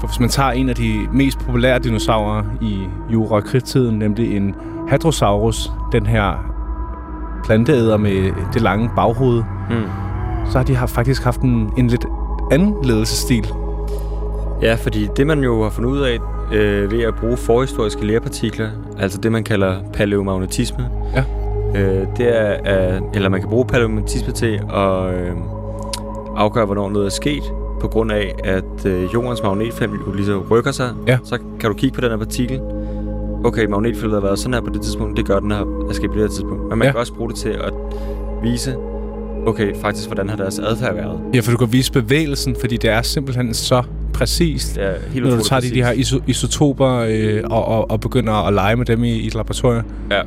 For 0.00 0.06
hvis 0.06 0.20
man 0.20 0.28
tager 0.28 0.50
en 0.50 0.68
af 0.68 0.74
de 0.74 1.08
mest 1.12 1.38
populære 1.38 1.78
dinosaurer 1.78 2.42
i 2.62 2.78
jura 3.12 3.36
og 3.36 3.62
tiden 3.64 3.98
nemlig 3.98 4.36
en 4.36 4.54
Hadrosaurus, 4.88 5.70
den 5.92 6.06
her 6.06 6.55
planteæder 7.46 7.96
med 7.96 8.32
det 8.54 8.62
lange 8.62 8.90
baghoved, 8.96 9.42
mm. 9.70 9.84
så 10.50 10.58
har 10.58 10.64
de 10.64 10.74
har 10.74 10.86
faktisk 10.86 11.24
haft 11.24 11.40
en, 11.40 11.72
en 11.78 11.88
lidt 11.88 12.06
anden 12.52 12.74
ledelsesstil. 12.82 13.46
Ja, 14.62 14.74
fordi 14.74 15.08
det 15.16 15.26
man 15.26 15.44
jo 15.44 15.62
har 15.62 15.70
fundet 15.70 15.90
ud 15.90 16.00
af 16.00 16.18
øh, 16.52 16.90
ved 16.90 17.02
at 17.02 17.14
bruge 17.14 17.36
forhistoriske 17.36 18.06
lerpartikler, 18.06 18.68
altså 18.98 19.18
det 19.18 19.32
man 19.32 19.44
kalder 19.44 19.76
paleomagnetisme, 19.92 20.88
ja. 21.14 21.24
øh, 21.80 22.06
det 22.16 22.40
er, 22.40 22.56
er, 22.64 23.00
eller 23.14 23.28
man 23.28 23.40
kan 23.40 23.48
bruge 23.50 23.66
paleomagnetisme 23.66 24.32
til 24.32 24.60
at 24.74 25.14
øh, 25.14 25.32
afgøre, 26.36 26.66
hvornår 26.66 26.90
noget 26.90 27.06
er 27.06 27.10
sket, 27.10 27.42
på 27.80 27.88
grund 27.88 28.12
af, 28.12 28.34
at 28.44 28.86
øh, 28.86 29.14
jordens 29.14 29.42
magnetfelt 29.42 29.92
ligesom 30.14 30.42
rykker 30.50 30.70
sig, 30.70 30.94
ja. 31.06 31.18
så 31.24 31.38
kan 31.60 31.70
du 31.70 31.76
kigge 31.76 31.94
på 31.94 32.00
den 32.00 32.10
her 32.10 32.16
partikel, 32.16 32.60
okay, 33.44 33.64
magnetfeltet 33.64 34.12
har 34.12 34.20
været 34.20 34.38
sådan 34.38 34.54
her 34.54 34.60
på 34.60 34.70
det 34.70 34.82
tidspunkt, 34.82 35.16
det 35.16 35.26
gør 35.26 35.40
den 35.40 35.50
her, 35.50 35.86
jeg 35.88 35.94
skal 35.94 36.08
på 36.08 36.14
det 36.14 36.22
her 36.22 36.28
tidspunkt. 36.28 36.68
Men 36.68 36.78
man 36.78 36.86
ja. 36.86 36.92
kan 36.92 37.00
også 37.00 37.14
bruge 37.14 37.30
det 37.30 37.38
til 37.38 37.48
at 37.48 37.72
vise, 38.42 38.74
okay, 39.46 39.76
faktisk, 39.80 40.06
hvordan 40.08 40.28
har 40.28 40.36
deres 40.36 40.58
adfærd 40.58 40.94
været. 40.94 41.20
Ja, 41.34 41.40
for 41.40 41.50
du 41.50 41.56
kan 41.56 41.72
vise 41.72 41.92
bevægelsen, 41.92 42.56
fordi 42.60 42.76
det 42.76 42.90
er 42.90 43.02
simpelthen 43.02 43.54
så 43.54 43.82
præcist, 44.12 44.76
ja, 44.76 44.90
helt 45.12 45.26
når 45.26 45.36
du 45.36 45.42
tager 45.42 45.60
de, 45.60 45.70
de 45.70 45.82
her 45.82 45.92
iso- 45.92 46.22
isotoper 46.26 47.06
øh, 47.08 47.40
og, 47.44 47.64
og, 47.64 47.90
og 47.90 48.00
begynder 48.00 48.32
at 48.32 48.54
lege 48.54 48.76
med 48.76 48.86
dem 48.86 49.04
i, 49.04 49.10
i 49.10 49.26
et 49.26 49.34
laboratorium. 49.34 49.84
Ja. 50.10 50.20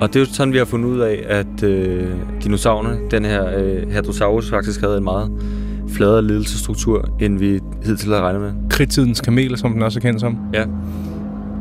Og 0.00 0.08
det 0.08 0.16
er 0.16 0.20
jo 0.20 0.26
sådan, 0.26 0.52
vi 0.52 0.58
har 0.58 0.64
fundet 0.64 0.88
ud 0.88 1.00
af, 1.00 1.24
at 1.28 1.62
øh, 1.62 2.08
dinosaurerne, 2.44 2.98
den 3.10 3.24
her 3.24 3.58
øh, 3.58 3.92
Hadrosaurus, 3.92 4.50
faktisk 4.50 4.80
havde 4.80 4.98
en 4.98 5.04
meget 5.04 5.30
fladere 5.88 6.22
ledelsesstruktur, 6.22 7.08
end 7.20 7.38
vi 7.38 7.60
hidtil 7.84 8.08
havde 8.08 8.22
regnet 8.22 8.42
med. 8.42 8.52
Kridtidens 8.70 9.20
kameler, 9.20 9.56
som 9.56 9.72
den 9.72 9.82
også 9.82 9.98
er 9.98 10.00
kendt 10.00 10.20
som. 10.20 10.38
Ja. 10.54 10.64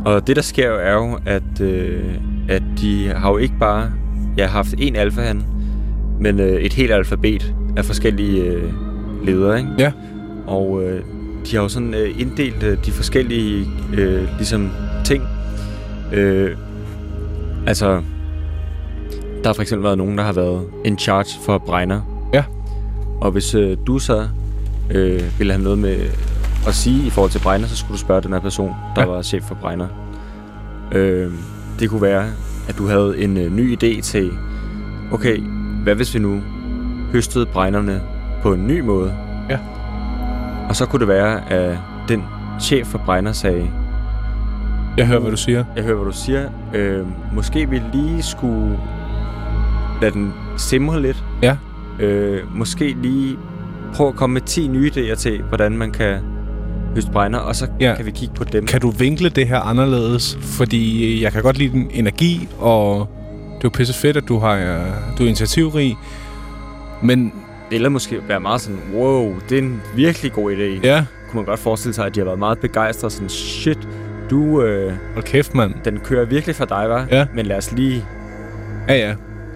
Og 0.05 0.27
det, 0.27 0.35
der 0.35 0.41
sker 0.41 0.67
jo, 0.67 0.75
er 0.75 0.93
jo, 0.93 1.19
at, 1.25 1.61
øh, 1.61 2.03
at 2.49 2.63
de 2.81 3.07
har 3.07 3.29
jo 3.29 3.37
ikke 3.37 3.55
bare 3.59 3.91
ja, 4.37 4.47
haft 4.47 4.75
en 4.77 4.95
alfahan, 4.95 5.43
men 6.19 6.39
øh, 6.39 6.61
et 6.61 6.73
helt 6.73 6.91
alfabet 6.91 7.55
af 7.77 7.85
forskellige 7.85 8.43
øh, 8.43 8.73
ledere, 9.25 9.59
ikke? 9.59 9.71
Ja. 9.79 9.91
Og 10.47 10.83
øh, 10.83 11.03
de 11.45 11.55
har 11.55 11.63
jo 11.63 11.69
sådan 11.69 11.93
øh, 11.93 12.21
inddelt 12.21 12.63
øh, 12.63 12.85
de 12.85 12.91
forskellige 12.91 13.65
øh, 13.93 14.27
ligesom 14.37 14.71
ting. 15.05 15.23
Øh, 16.13 16.57
altså, 17.67 18.01
der 19.43 19.49
har 19.49 19.53
for 19.53 19.61
eksempel 19.61 19.83
været 19.83 19.97
nogen, 19.97 20.17
der 20.17 20.23
har 20.23 20.33
været 20.33 20.61
in 20.85 20.97
charge 20.97 21.39
for 21.45 21.57
bregner. 21.57 22.29
Ja. 22.33 22.43
Og 23.21 23.31
hvis 23.31 23.55
øh, 23.55 23.77
du 23.87 23.99
så 23.99 24.27
øh, 24.91 25.21
ville 25.37 25.53
have 25.53 25.63
noget 25.63 25.79
med 25.79 25.97
at 26.67 26.75
sige 26.75 27.07
i 27.07 27.09
forhold 27.09 27.31
til 27.31 27.39
bregner, 27.39 27.67
så 27.67 27.77
skulle 27.77 27.93
du 27.93 27.97
spørge 27.99 28.21
den 28.21 28.33
her 28.33 28.39
person, 28.39 28.75
der 28.95 29.01
Ja. 29.01 29.07
var 29.07 29.21
chef 29.21 29.43
for 29.43 29.55
bregner. 29.55 29.87
Øh, 30.91 31.31
det 31.79 31.89
kunne 31.89 32.01
være, 32.01 32.25
at 32.69 32.77
du 32.77 32.87
havde 32.87 33.17
en 33.23 33.37
øh, 33.37 33.51
ny 33.51 33.73
idé 33.83 34.01
til, 34.01 34.31
okay, 35.11 35.39
hvad 35.83 35.95
hvis 35.95 36.13
vi 36.13 36.19
nu 36.19 36.41
høstede 37.11 37.45
bregnerne 37.45 38.01
på 38.41 38.53
en 38.53 38.67
ny 38.67 38.79
måde? 38.79 39.13
Ja. 39.49 39.57
Og 40.69 40.75
så 40.75 40.85
kunne 40.85 40.99
det 40.99 41.07
være, 41.07 41.51
at 41.51 41.77
den 42.07 42.23
chef 42.61 42.87
for 42.87 42.97
bregner 42.97 43.31
sagde, 43.31 43.69
Jeg 44.97 45.07
hører, 45.07 45.19
hvad 45.19 45.31
du 45.31 45.37
siger. 45.37 45.63
jeg 45.75 45.83
hører, 45.83 45.95
hvad 45.95 46.05
du 46.05 46.17
siger. 46.17 46.49
Øh, 46.73 47.05
måske 47.33 47.69
vi 47.69 47.81
lige 47.93 48.23
skulle 48.23 48.79
lade 50.01 50.13
den 50.13 50.33
simre 50.57 51.01
lidt. 51.01 51.23
Ja. 51.41 51.57
Øh, 51.99 52.57
måske 52.57 52.95
lige 53.01 53.37
prøve 53.95 54.09
at 54.09 54.15
komme 54.15 54.33
med 54.33 54.41
10 54.41 54.67
nye 54.67 54.91
idéer 54.95 55.15
til, 55.15 55.41
hvordan 55.43 55.77
man 55.77 55.91
kan 55.91 56.19
høste 56.95 57.11
brænder, 57.11 57.39
og 57.39 57.55
så 57.55 57.67
Ja. 57.79 57.93
kan 57.97 58.05
vi 58.05 58.11
kigge 58.11 58.35
på 58.35 58.43
dem. 58.43 58.65
Kan 58.65 58.81
du 58.81 58.89
vinkle 58.89 59.29
det 59.29 59.47
her 59.47 59.59
anderledes? 59.59 60.37
Fordi 60.41 61.23
jeg 61.23 61.31
kan 61.31 61.41
godt 61.41 61.57
lide 61.57 61.71
din 61.73 61.87
energi, 61.93 62.47
og 62.59 63.07
det 63.47 63.55
er 63.55 63.59
jo 63.63 63.69
pisse 63.69 63.93
fedt, 63.93 64.17
at 64.17 64.23
du, 64.27 64.39
har, 64.39 64.53
øh, 64.55 65.17
du 65.17 65.23
er 65.23 65.27
initiativrig. 65.27 65.97
Men 67.03 67.33
Eller 67.71 67.89
måske 67.89 68.17
være 68.27 68.39
meget 68.39 68.61
sådan, 68.61 68.79
wow, 68.95 69.33
det 69.49 69.57
er 69.57 69.61
en 69.61 69.81
virkelig 69.95 70.31
god 70.33 70.51
idé. 70.51 70.87
ja, 70.87 71.05
Kunne 71.29 71.35
man 71.39 71.45
godt 71.45 71.59
forestille 71.59 71.93
sig, 71.93 72.05
at 72.05 72.15
de 72.15 72.19
har 72.19 72.25
været 72.25 72.39
meget 72.39 72.59
begejstrede. 72.59 73.13
Sådan, 73.13 73.29
shit, 73.29 73.77
du, 74.29 74.61
øh, 74.61 74.93
hold 75.13 75.23
kæft, 75.25 75.55
mand. 75.55 75.73
den 75.85 75.99
kører 75.99 76.25
virkelig 76.25 76.55
for 76.55 76.65
dig, 76.65 76.89
var. 76.89 77.07
Ja. 77.11 77.25
Men 77.35 77.45
lad 77.45 77.57
os 77.57 77.71
lige, 77.71 78.05
Ja, 78.87 78.95
ja. 79.07 79.15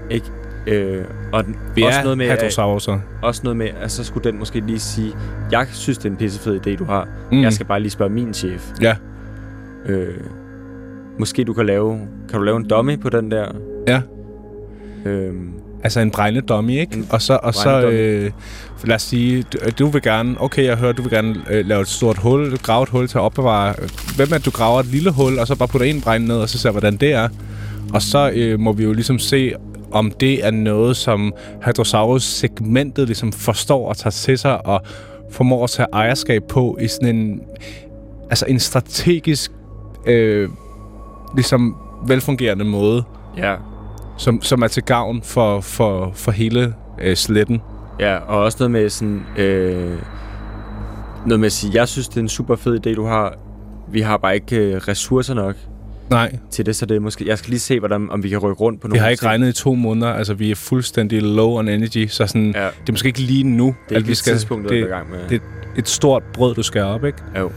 ikke? 0.10 0.26
Øh, 0.68 1.04
og 1.34 1.44
den, 1.46 1.56
Vi 1.76 1.82
også 1.84 2.04
noget 2.04 2.18
med, 2.18 2.26
at, 2.26 2.38
hadrosauruser. 2.38 3.00
også 3.22 3.42
noget 3.44 3.58
med, 3.58 3.70
at 3.82 3.92
så 3.92 4.04
skulle 4.04 4.32
den 4.32 4.40
måske 4.40 4.60
lige 4.60 4.80
sige, 4.80 5.14
jeg 5.52 5.68
synes, 5.72 5.98
det 5.98 6.06
er 6.06 6.10
en 6.10 6.18
pissefed 6.18 6.68
idé, 6.68 6.76
du 6.76 6.84
har. 6.86 7.08
Mm. 7.32 7.42
Jeg 7.42 7.54
skal 7.54 7.66
bare 7.66 7.80
lige 7.80 7.92
spørge 7.92 8.12
min 8.12 8.34
chef. 8.34 8.72
Ja. 8.82 8.96
Øh, 9.86 10.14
måske 11.20 11.44
du 11.44 11.54
kan 11.54 11.66
lave, 11.66 12.00
kan 12.30 12.40
du 12.40 12.46
lave 12.46 12.58
en 12.58 12.68
dummy 12.68 13.00
på 13.00 13.10
den 13.10 13.32
der? 13.32 13.46
Ja. 13.88 14.02
Øh, 15.06 15.34
Altså 15.84 16.00
en 16.00 16.12
brændende 16.12 16.48
dummy, 16.48 16.72
ikke? 16.80 16.96
En 16.98 17.08
Og 17.10 17.22
så, 17.22 17.40
og 17.44 17.54
så 17.54 17.82
øh, 17.90 18.32
lad 18.86 18.96
os 18.96 19.02
sige, 19.02 19.44
du, 19.44 19.58
du 19.80 19.88
vil 19.88 20.02
gerne, 20.02 20.36
okay, 20.42 20.64
jeg 20.66 20.78
hører, 20.78 20.92
du 20.92 21.02
vil 21.02 21.12
gerne 21.12 21.36
øh, 21.52 21.66
lave 21.66 21.82
et 21.82 21.88
stort 21.88 22.18
hul, 22.18 22.58
grave 22.58 22.84
et 22.84 22.90
hul 22.90 23.08
til 23.08 23.18
at 23.18 23.22
opbevare. 23.22 23.74
Hvem 24.16 24.28
er 24.34 24.38
du 24.38 24.52
graver 24.52 24.80
et 24.80 24.86
lille 24.86 25.12
hul, 25.12 25.40
og 25.40 25.48
så 25.48 25.56
bare 25.56 25.68
putter 25.68 25.88
en 25.88 26.02
brænde 26.02 26.28
ned, 26.28 26.36
og 26.36 26.50
så 26.50 26.58
ser, 26.58 26.72
hvordan 26.72 26.98
det 26.98 27.14
er. 27.14 27.30
Og 27.94 28.02
så 28.02 28.32
øh, 28.36 28.60
må 28.60 28.74
vi 28.74 28.84
jo 28.84 28.94
ligesom 28.94 29.20
se, 29.20 29.54
om 29.92 30.12
det 30.12 30.46
er 30.46 30.52
noget, 30.52 30.98
som 30.98 31.34
Hadrosaurus-segmentet 31.62 33.08
ligesom 33.08 33.32
forstår 33.32 33.90
og 33.90 33.98
tager 33.98 34.12
til 34.12 34.38
sig, 34.38 34.66
og 34.66 34.82
formår 35.32 35.64
at 35.64 35.70
tage 35.70 35.88
ejerskab 35.94 36.44
på 36.50 36.78
i 36.82 36.88
sådan 36.88 37.16
en, 37.16 37.42
altså 38.30 38.46
en 38.46 38.60
strategisk, 38.60 39.52
øh, 40.06 40.50
ligesom 41.36 41.78
velfungerende 42.08 42.66
måde 42.66 43.04
ja. 43.38 43.56
som, 44.18 44.42
som 44.42 44.62
er 44.62 44.68
til 44.68 44.84
gavn 44.84 45.22
for, 45.22 45.62
for, 45.62 46.12
for 46.14 46.32
hele 46.32 46.74
øh, 47.02 47.16
sletten. 47.16 47.62
Ja, 48.00 48.18
og 48.18 48.44
også 48.44 48.58
noget 48.60 48.72
med 48.72 48.90
sådan... 48.90 49.22
Øh, 49.38 49.98
noget 51.26 51.40
med 51.40 51.46
at 51.46 51.52
sige, 51.52 51.80
jeg 51.80 51.88
synes, 51.88 52.08
det 52.08 52.18
er 52.18 52.22
en 52.22 52.30
super 52.30 52.56
fed 52.56 52.88
idé, 52.88 52.96
du 52.96 53.06
har. 53.06 53.34
Vi 53.92 54.02
har 54.02 54.18
bare 54.18 54.36
ikke 54.36 54.58
øh, 54.58 54.76
ressourcer 54.76 55.34
nok 55.34 55.56
Nej, 56.10 56.36
til 56.52 56.66
det, 56.66 56.76
så 56.76 56.86
det 56.86 56.96
er 56.96 57.00
måske... 57.00 57.28
Jeg 57.28 57.38
skal 57.38 57.50
lige 57.50 57.60
se, 57.60 57.80
hvordan, 57.80 58.10
om 58.12 58.24
vi 58.24 58.30
kan 58.30 58.38
rykke 58.38 58.62
rundt 58.62 58.82
på 58.82 58.88
nogle 58.88 59.00
vi 59.00 59.00
har 59.04 59.10
ikke 59.10 59.22
ting. 59.22 59.30
regnet 59.30 59.50
i 59.50 59.54
to 59.54 59.76
måneder. 59.76 60.14
Altså, 60.14 60.34
vi 60.34 60.52
er 60.52 60.56
fuldstændig 60.56 61.22
low 61.22 61.50
on 61.58 61.68
energy, 61.70 62.08
så 62.08 62.28
sådan, 62.28 62.54
ja. 62.56 62.64
Det 62.64 62.90
er 62.90 62.92
måske 62.92 63.08
ikke 63.08 63.20
lige 63.22 63.44
nu, 63.44 63.76
det 63.90 63.96
er 63.96 63.98
ikke 63.98 64.08
vi 64.08 64.12
et 64.12 64.18
tidspunkt, 64.18 64.66
at 64.66 64.70
det, 64.70 64.80
er 64.82 64.88
gang 64.88 65.10
med. 65.10 65.20
det- 65.30 65.42
et 65.78 65.90
stort 65.90 66.24
brød, 66.34 66.56
du 66.56 66.64
skal 66.64 66.82
op, 66.84 67.06
ikke? 67.06 67.18
Jo. 67.40 67.52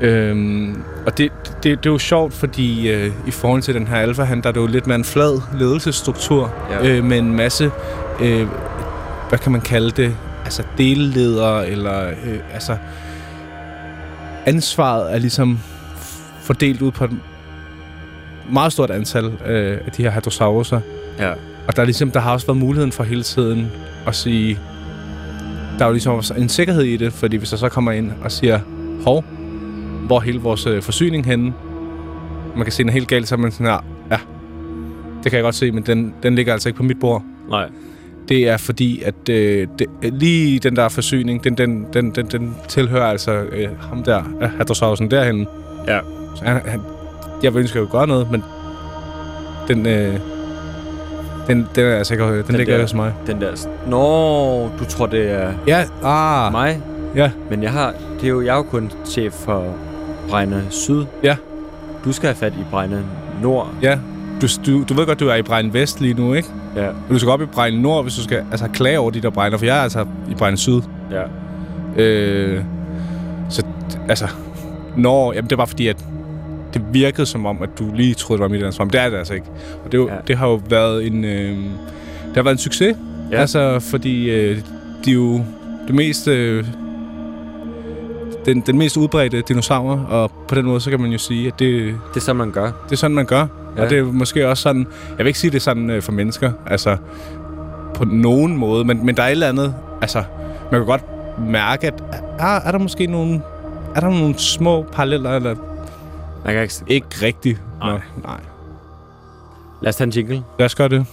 Øhm, 0.00 0.82
og 1.06 1.18
det, 1.18 1.32
det, 1.46 1.64
det 1.64 1.86
er 1.86 1.90
jo 1.90 1.98
sjovt, 1.98 2.32
fordi 2.34 2.90
øh, 2.90 3.12
i 3.26 3.30
forhold 3.30 3.62
til 3.62 3.74
den 3.74 3.86
her 3.86 3.96
alfa 3.96 4.22
der 4.22 4.30
er 4.48 4.52
det 4.52 4.56
jo 4.56 4.66
lidt 4.66 4.86
mere 4.86 4.94
en 4.96 5.04
flad 5.04 5.40
ledelsesstruktur, 5.58 6.54
Ja. 6.70 6.88
øh, 6.88 7.04
med 7.04 7.18
en 7.18 7.34
masse, 7.36 7.70
øh, 8.22 8.46
hvad 9.28 9.38
kan 9.38 9.52
man 9.52 9.60
kalde 9.60 9.90
det, 9.90 10.16
altså 10.44 10.62
delledere, 10.78 11.68
eller 11.68 12.08
øh, 12.08 12.38
altså 12.54 12.76
ansvaret 14.46 15.14
er 15.14 15.18
ligesom 15.18 15.58
fordelt 16.42 16.82
ud 16.82 16.90
på 16.90 17.06
meget 18.52 18.72
stort 18.72 18.90
antal 18.90 19.24
øh, 19.24 19.78
af 19.86 19.92
de 19.96 20.02
her 20.02 20.10
hadrosauruser. 20.10 20.80
Ja. 21.18 21.30
Og 21.68 21.76
der, 21.76 21.82
er 21.82 21.86
ligesom, 21.86 22.10
der 22.10 22.20
har 22.20 22.32
også 22.32 22.46
været 22.46 22.58
muligheden 22.58 22.92
for 22.92 23.04
hele 23.04 23.22
tiden 23.22 23.72
at 24.06 24.14
sige, 24.14 24.58
der 25.78 25.84
er 25.84 25.88
jo 25.88 25.92
ligesom 25.92 26.22
en 26.38 26.48
sikkerhed 26.48 26.82
i 26.82 26.96
det, 26.96 27.12
fordi 27.12 27.36
hvis 27.36 27.50
der 27.50 27.56
så 27.56 27.68
kommer 27.68 27.92
ind 27.92 28.12
og 28.22 28.32
siger, 28.32 28.60
hov, 29.04 29.24
hvor 30.06 30.16
er 30.16 30.20
hele 30.20 30.40
vores 30.40 30.66
øh, 30.66 30.82
forsyning 30.82 31.26
henne? 31.26 31.54
Man 32.56 32.64
kan 32.64 32.72
se 32.72 32.82
den 32.82 32.92
helt 32.92 33.08
galt, 33.08 33.28
så 33.28 33.34
er 33.34 33.38
man 33.38 33.52
sådan 33.52 33.66
her, 33.66 33.84
ja, 34.10 34.18
det 35.22 35.30
kan 35.30 35.36
jeg 35.36 35.42
godt 35.42 35.54
se, 35.54 35.72
men 35.72 35.82
den, 35.82 36.14
den 36.22 36.34
ligger 36.34 36.52
altså 36.52 36.68
ikke 36.68 36.76
på 36.76 36.82
mit 36.82 37.00
bord. 37.00 37.22
Nej. 37.50 37.68
Det 38.28 38.48
er 38.48 38.56
fordi, 38.56 39.02
at 39.02 39.28
øh, 39.30 39.68
det, 39.78 39.86
lige 40.02 40.58
den 40.58 40.76
der 40.76 40.88
forsyning, 40.88 41.44
den, 41.44 41.54
den, 41.54 41.86
den, 41.92 42.10
den, 42.10 42.26
den 42.26 42.54
tilhører 42.68 43.06
altså 43.06 43.32
øh, 43.32 43.68
ham 43.80 44.02
der, 44.02 44.22
ja, 44.40 44.46
Hadrosaurusen 44.46 45.10
derhen. 45.10 45.46
Ja. 45.86 46.00
Så 46.36 46.44
han, 46.44 46.60
han, 46.64 46.80
jeg 47.42 47.54
vil 47.54 47.60
ønske, 47.60 47.78
at 47.78 47.90
gøre 47.90 48.06
noget, 48.06 48.30
men 48.30 48.44
den, 49.68 49.86
øh, 49.86 50.14
den, 51.46 51.66
den 51.74 51.84
er 51.84 51.94
altså 51.96 52.14
ikke, 52.14 52.24
den, 52.36 52.44
den 52.46 52.56
ligger 52.56 52.74
der- 52.74 52.82
hos 52.82 52.94
mig. 52.94 53.12
Den 53.26 53.40
der... 53.40 53.50
Nå, 53.86 54.68
du 54.78 54.84
tror, 54.88 55.06
det 55.06 55.30
er 55.30 55.52
Ja, 55.66 55.84
ah, 56.04 56.52
mig? 56.52 56.80
ja, 57.14 57.30
Men 57.50 57.62
jeg 57.62 57.70
har... 57.72 57.94
Det 58.20 58.24
er 58.24 58.28
jo, 58.28 58.40
jeg 58.40 58.52
er 58.52 58.56
jo 58.56 58.62
kun 58.62 58.92
chef 59.04 59.32
for 59.32 59.64
Brejne 60.30 60.64
Syd. 60.70 61.04
Ja. 61.22 61.36
Du 62.04 62.12
skal 62.12 62.26
have 62.26 62.36
fat 62.36 62.52
i 62.52 62.64
Brejne 62.70 63.04
Nord. 63.42 63.68
ja. 63.82 63.98
Du, 64.40 64.46
du, 64.66 64.84
du 64.88 64.94
ved 64.94 65.06
godt, 65.06 65.20
du 65.20 65.28
er 65.28 65.34
i 65.34 65.42
Brejn 65.42 65.72
Vest 65.72 66.00
lige 66.00 66.14
nu, 66.14 66.34
ikke? 66.34 66.48
Ja. 66.76 66.86
Men 66.86 67.10
du 67.10 67.18
skal 67.18 67.30
op 67.30 67.42
i 67.42 67.46
Brejn 67.46 67.74
Nord, 67.74 68.02
hvis 68.04 68.14
du 68.14 68.22
skal 68.22 68.44
altså, 68.50 68.68
klage 68.72 68.98
over 68.98 69.10
de 69.10 69.20
der 69.20 69.30
bregner, 69.30 69.58
for 69.58 69.64
jeg 69.64 69.78
er 69.78 69.82
altså 69.82 70.06
i 70.30 70.34
Brejn 70.34 70.56
Syd. 70.56 70.80
Ja. 71.10 71.22
Øh, 72.02 72.62
så 73.48 73.62
altså, 74.08 74.28
når, 74.96 75.32
jamen 75.32 75.44
det 75.44 75.52
er 75.52 75.56
bare 75.56 75.66
fordi, 75.66 75.88
at 75.88 75.96
det 76.74 76.82
virkede 76.92 77.26
som 77.26 77.46
om, 77.46 77.62
at 77.62 77.68
du 77.78 77.92
lige 77.94 78.14
troede, 78.14 78.38
det 78.38 78.50
var 78.50 78.56
mit 78.56 78.62
ansvar, 78.64 78.84
men 78.84 78.92
det 78.92 79.00
er 79.00 79.10
det 79.10 79.16
altså 79.16 79.34
ikke. 79.34 79.46
Og 79.84 79.92
det, 79.92 79.98
jo, 79.98 80.08
ja. 80.08 80.14
Det 80.26 80.36
har 80.36 80.48
jo 80.48 80.60
været 80.68 81.06
en, 81.06 81.24
øh, 81.24 81.50
det 82.28 82.34
har 82.34 82.42
været 82.42 82.54
en 82.54 82.58
succes, 82.58 82.96
ja. 83.32 83.40
Altså 83.40 83.78
fordi 83.80 84.30
øh, 84.30 84.58
de 85.04 85.10
er 85.10 85.14
jo 85.14 85.40
det 85.86 85.94
mest, 85.94 86.28
øh, 86.28 86.64
den, 88.46 88.60
den 88.60 88.78
mest 88.78 88.96
udbredte 88.96 89.42
dinosaur, 89.48 90.06
og 90.08 90.30
på 90.48 90.54
den 90.54 90.64
måde, 90.66 90.80
så 90.80 90.90
kan 90.90 91.00
man 91.00 91.10
jo 91.10 91.18
sige, 91.18 91.46
at 91.46 91.58
det, 91.58 91.94
Det 92.14 92.16
er 92.16 92.20
sådan, 92.20 92.36
man 92.36 92.50
gør. 92.50 92.64
det 92.64 92.92
er 92.92 92.96
sådan, 92.96 93.14
man 93.14 93.26
gør. 93.26 93.38
Ja. 93.40 93.46
Ja. 93.76 93.82
Og 93.84 93.90
det 93.90 93.98
er 93.98 94.04
måske 94.04 94.48
også 94.48 94.62
sådan... 94.62 94.86
Jeg 95.10 95.18
vil 95.18 95.26
ikke 95.26 95.38
sige, 95.38 95.50
det 95.50 95.56
er 95.56 95.60
sådan 95.60 95.90
øh, 95.90 96.02
for 96.02 96.12
mennesker. 96.12 96.52
Altså, 96.66 96.96
på 97.94 98.04
nogen 98.04 98.56
måde. 98.56 98.84
Men, 98.84 99.06
men 99.06 99.16
der 99.16 99.22
er 99.22 99.26
et 99.26 99.30
eller 99.30 99.48
andet... 99.48 99.74
Altså, 100.02 100.22
man 100.72 100.80
kan 100.80 100.86
godt 100.86 101.02
mærke, 101.38 101.86
at... 101.86 102.02
Er, 102.38 102.44
er 102.60 102.70
der 102.70 102.78
måske 102.78 103.06
nogle... 103.06 103.40
Er 103.94 104.00
der 104.00 104.10
nogle 104.10 104.38
små 104.38 104.82
paralleller, 104.92 105.30
eller 105.36 105.54
Man 106.46 106.54
kan 106.54 106.62
ikke... 106.62 106.74
ikke 106.86 107.06
rigtigt? 107.22 107.60
Nej. 107.78 107.92
Nå, 107.92 107.98
nej. 108.22 108.40
Lad 109.82 109.88
os 109.88 109.96
tage 109.96 110.06
en 110.06 110.12
jingle. 110.12 110.42
Lad 110.58 110.66
os 110.66 110.74
gøre 110.74 110.88
det. 110.88 111.06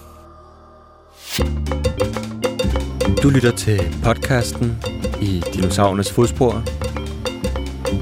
Du 3.24 3.30
lytter 3.30 3.52
til 3.52 3.82
podcasten 4.04 4.84
i 5.22 5.44
dinosaurernes 5.54 6.12
fodspor 6.12 6.54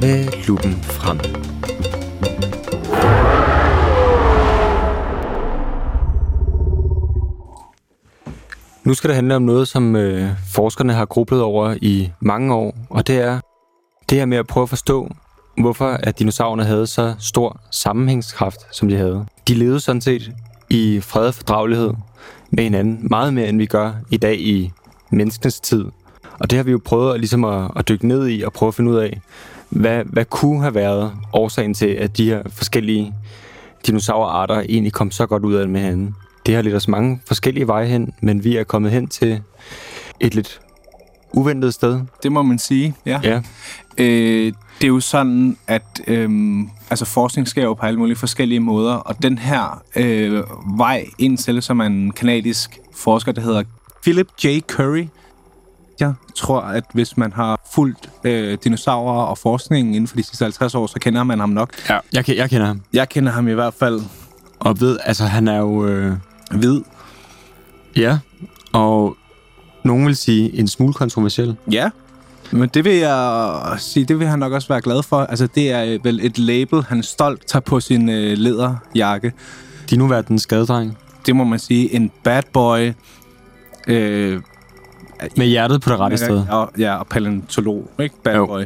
med 0.01 0.47
lupen 0.47 0.73
frem. 0.73 1.19
Nu 8.83 8.93
skal 8.93 9.07
det 9.07 9.15
handle 9.15 9.35
om 9.35 9.41
noget, 9.41 9.67
som 9.67 9.95
øh, 9.95 10.29
forskerne 10.53 10.93
har 10.93 11.05
grublet 11.05 11.41
over 11.41 11.75
i 11.81 12.11
mange 12.19 12.53
år, 12.53 12.75
og 12.89 13.07
det 13.07 13.17
er 13.17 13.39
det 14.09 14.17
her 14.17 14.25
med 14.25 14.38
at 14.38 14.47
prøve 14.47 14.63
at 14.63 14.69
forstå, 14.69 15.09
hvorfor 15.58 15.88
at 15.88 16.20
dinosaurerne 16.20 16.65
havde 16.65 16.88
så 16.88 17.15
stor 17.20 17.60
sammenhængskraft, 17.72 18.75
som 18.75 18.88
de 18.88 18.98
havde. 18.98 19.25
De 19.48 19.53
levede 19.53 19.79
sådan 19.79 20.01
set 20.01 20.31
i 20.70 21.00
fred 21.01 21.27
og 21.27 21.34
fordragelighed 21.34 21.93
med 22.51 22.63
hinanden, 22.63 23.00
meget 23.01 23.34
mere 23.34 23.48
end 23.48 23.58
vi 23.58 23.65
gør 23.65 23.93
i 24.10 24.17
dag 24.17 24.39
i 24.39 24.72
menneskenes 25.10 25.60
tid. 25.60 25.86
Og 26.39 26.50
det 26.50 26.58
har 26.58 26.63
vi 26.63 26.72
jo 26.72 26.81
prøvet 26.86 27.13
at, 27.13 27.20
ligesom 27.20 27.46
at, 27.46 27.72
at 27.75 27.89
dykke 27.89 28.08
ned 28.08 28.29
i 28.29 28.41
og 28.41 28.53
prøve 28.53 28.67
at 28.67 28.74
finde 28.74 28.91
ud 28.91 28.98
af, 28.98 29.22
hvad, 29.70 30.03
hvad 30.05 30.25
kunne 30.25 30.62
have 30.62 30.75
været 30.75 31.12
årsagen 31.34 31.74
til, 31.74 31.88
at 31.88 32.17
de 32.17 32.25
her 32.25 32.41
forskellige 32.50 33.13
dinosaurarter 33.88 34.60
egentlig 34.60 34.93
kom 34.93 35.12
så 35.12 35.25
godt 35.25 35.43
ud 35.43 35.53
af 35.53 35.62
det 35.62 35.70
med 35.70 35.81
hinanden. 35.81 36.15
Det 36.46 36.55
har 36.55 36.62
lidt 36.62 36.75
os 36.75 36.88
mange 36.88 37.22
forskellige 37.25 37.67
veje 37.67 37.88
hen, 37.88 38.13
men 38.22 38.43
vi 38.43 38.58
er 38.58 38.63
kommet 38.63 38.91
hen 38.91 39.08
til 39.08 39.41
et 40.20 40.36
lidt 40.36 40.62
uventet 41.34 41.74
sted. 41.74 42.01
Det 42.24 42.31
må 42.31 42.41
man 42.41 42.60
sige, 42.60 42.96
ja. 43.05 43.20
Ja, 43.24 43.41
Øh, 43.98 44.53
det 44.81 44.88
er 44.88 44.88
jo 44.91 45.00
sådan, 45.00 45.57
at 45.67 46.01
øhm, 46.07 46.69
altså 46.89 47.05
forskning 47.05 47.47
sker 47.47 47.63
jo 47.63 47.73
på 47.73 47.85
alle 47.85 48.00
mulige 48.00 48.15
forskellige 48.17 48.59
måder, 48.59 48.93
og 48.93 49.23
den 49.23 49.38
her 49.38 49.83
øh, 49.95 50.43
vej 50.77 51.05
ind 51.19 51.38
til, 51.38 51.61
som 51.61 51.79
er 51.79 51.85
en 51.85 52.11
kanadisk 52.11 52.79
forsker, 52.95 53.31
der 53.31 53.41
hedder 53.41 53.63
Philip 54.01 54.27
J. 54.43 54.59
Curry. 54.67 55.05
Jeg 56.00 56.13
tror, 56.35 56.59
at 56.61 56.83
hvis 56.93 57.17
man 57.17 57.33
har 57.33 57.59
fulgt 57.73 58.09
øh, 58.23 58.57
dinosaurer 58.63 59.23
og 59.23 59.38
forskningen 59.38 59.93
inden 59.95 60.07
for 60.07 60.15
de 60.15 60.23
sidste 60.23 60.43
50 60.45 60.75
år, 60.75 60.88
så 60.88 61.00
kender 61.00 61.23
man 61.23 61.39
ham 61.39 61.50
nok. 61.50 61.69
ja. 61.89 62.00
Jeg, 62.13 62.29
jeg 62.29 62.50
kender 62.50 62.65
ham. 62.67 62.81
Jeg 62.93 63.09
kender 63.09 63.31
ham 63.31 63.47
i 63.47 63.53
hvert 63.53 63.73
fald 63.73 64.01
Og 64.59 64.79
ved, 64.79 64.97
altså 65.03 65.25
han 65.25 65.47
er 65.47 65.57
jo... 65.57 65.88
Øh, 65.88 66.13
hvid. 66.51 66.81
ja, 67.95 68.17
og 68.73 69.17
nogen 69.83 70.05
vil 70.05 70.15
sige 70.15 70.59
en 70.59 70.67
smule 70.67 70.93
kontroversiel. 70.93 71.55
Ja. 71.71 71.89
Men 72.51 72.70
det 72.74 72.86
vil 72.86 72.93
jeg 72.96 73.60
sige, 73.77 74.05
det 74.05 74.20
vil 74.20 74.27
han 74.27 74.39
nok 74.39 74.51
også 74.53 74.67
være 74.67 74.81
glad 74.81 75.03
for. 75.03 75.17
Altså, 75.22 75.48
det 75.55 75.72
er 75.72 75.98
vel 76.03 76.20
et 76.25 76.38
label, 76.39 76.84
han 76.84 77.03
stolt 77.03 77.48
tager 77.48 77.62
på 77.62 77.79
sin 77.79 78.10
øh, 78.10 78.38
læderjakke. 78.38 79.34
Dino-verdens 79.89 80.41
skadedreng. 80.41 80.98
Det 81.25 81.36
må 81.36 81.43
man 81.43 81.60
sige. 81.60 81.96
En 81.96 82.12
bad 82.24 82.43
boy. 82.53 82.91
Øh, 83.88 84.41
Med 85.38 85.46
hjertet 85.48 85.81
på 85.81 85.89
det 85.89 86.00
rette 86.00 86.17
sted. 86.17 86.43
Og, 86.50 86.72
ja, 86.77 86.96
og 86.96 87.08
paleontolog, 87.08 87.89
ikke? 88.00 88.15
Bad 88.24 88.36
Jo. 88.36 88.46
boy. 88.46 88.63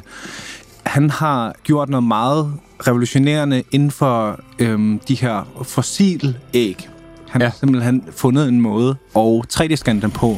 Han 0.84 1.10
har 1.10 1.56
gjort 1.64 1.90
noget 1.90 2.04
meget 2.04 2.54
revolutionerende 2.88 3.64
inden 3.72 3.92
for 3.92 4.40
øhm, 4.60 5.00
de 5.08 5.16
her 5.16 5.48
fossilæg. 5.64 6.90
Han 7.30 7.42
Ja. 7.42 7.48
har 7.48 7.56
simpelthen 7.60 8.04
fundet 8.16 8.48
en 8.50 8.62
måde 8.62 8.96
at 9.16 9.42
3D-scanne 9.54 10.02
dem 10.02 10.12
på. 10.12 10.38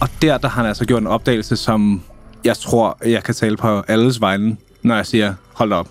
Og 0.00 0.08
der, 0.22 0.38
der 0.38 0.48
har 0.48 0.60
han 0.62 0.68
altså 0.68 0.84
gjort 0.84 1.00
en 1.02 1.06
opdagelse, 1.06 1.56
som 1.56 2.02
jeg 2.44 2.56
tror, 2.56 2.98
jeg 3.04 3.22
kan 3.22 3.34
tale 3.34 3.56
på 3.56 3.82
alles 3.88 4.20
vegne, 4.20 4.56
når 4.82 4.96
jeg 4.96 5.06
siger, 5.06 5.34
hold 5.52 5.72
op. 5.72 5.88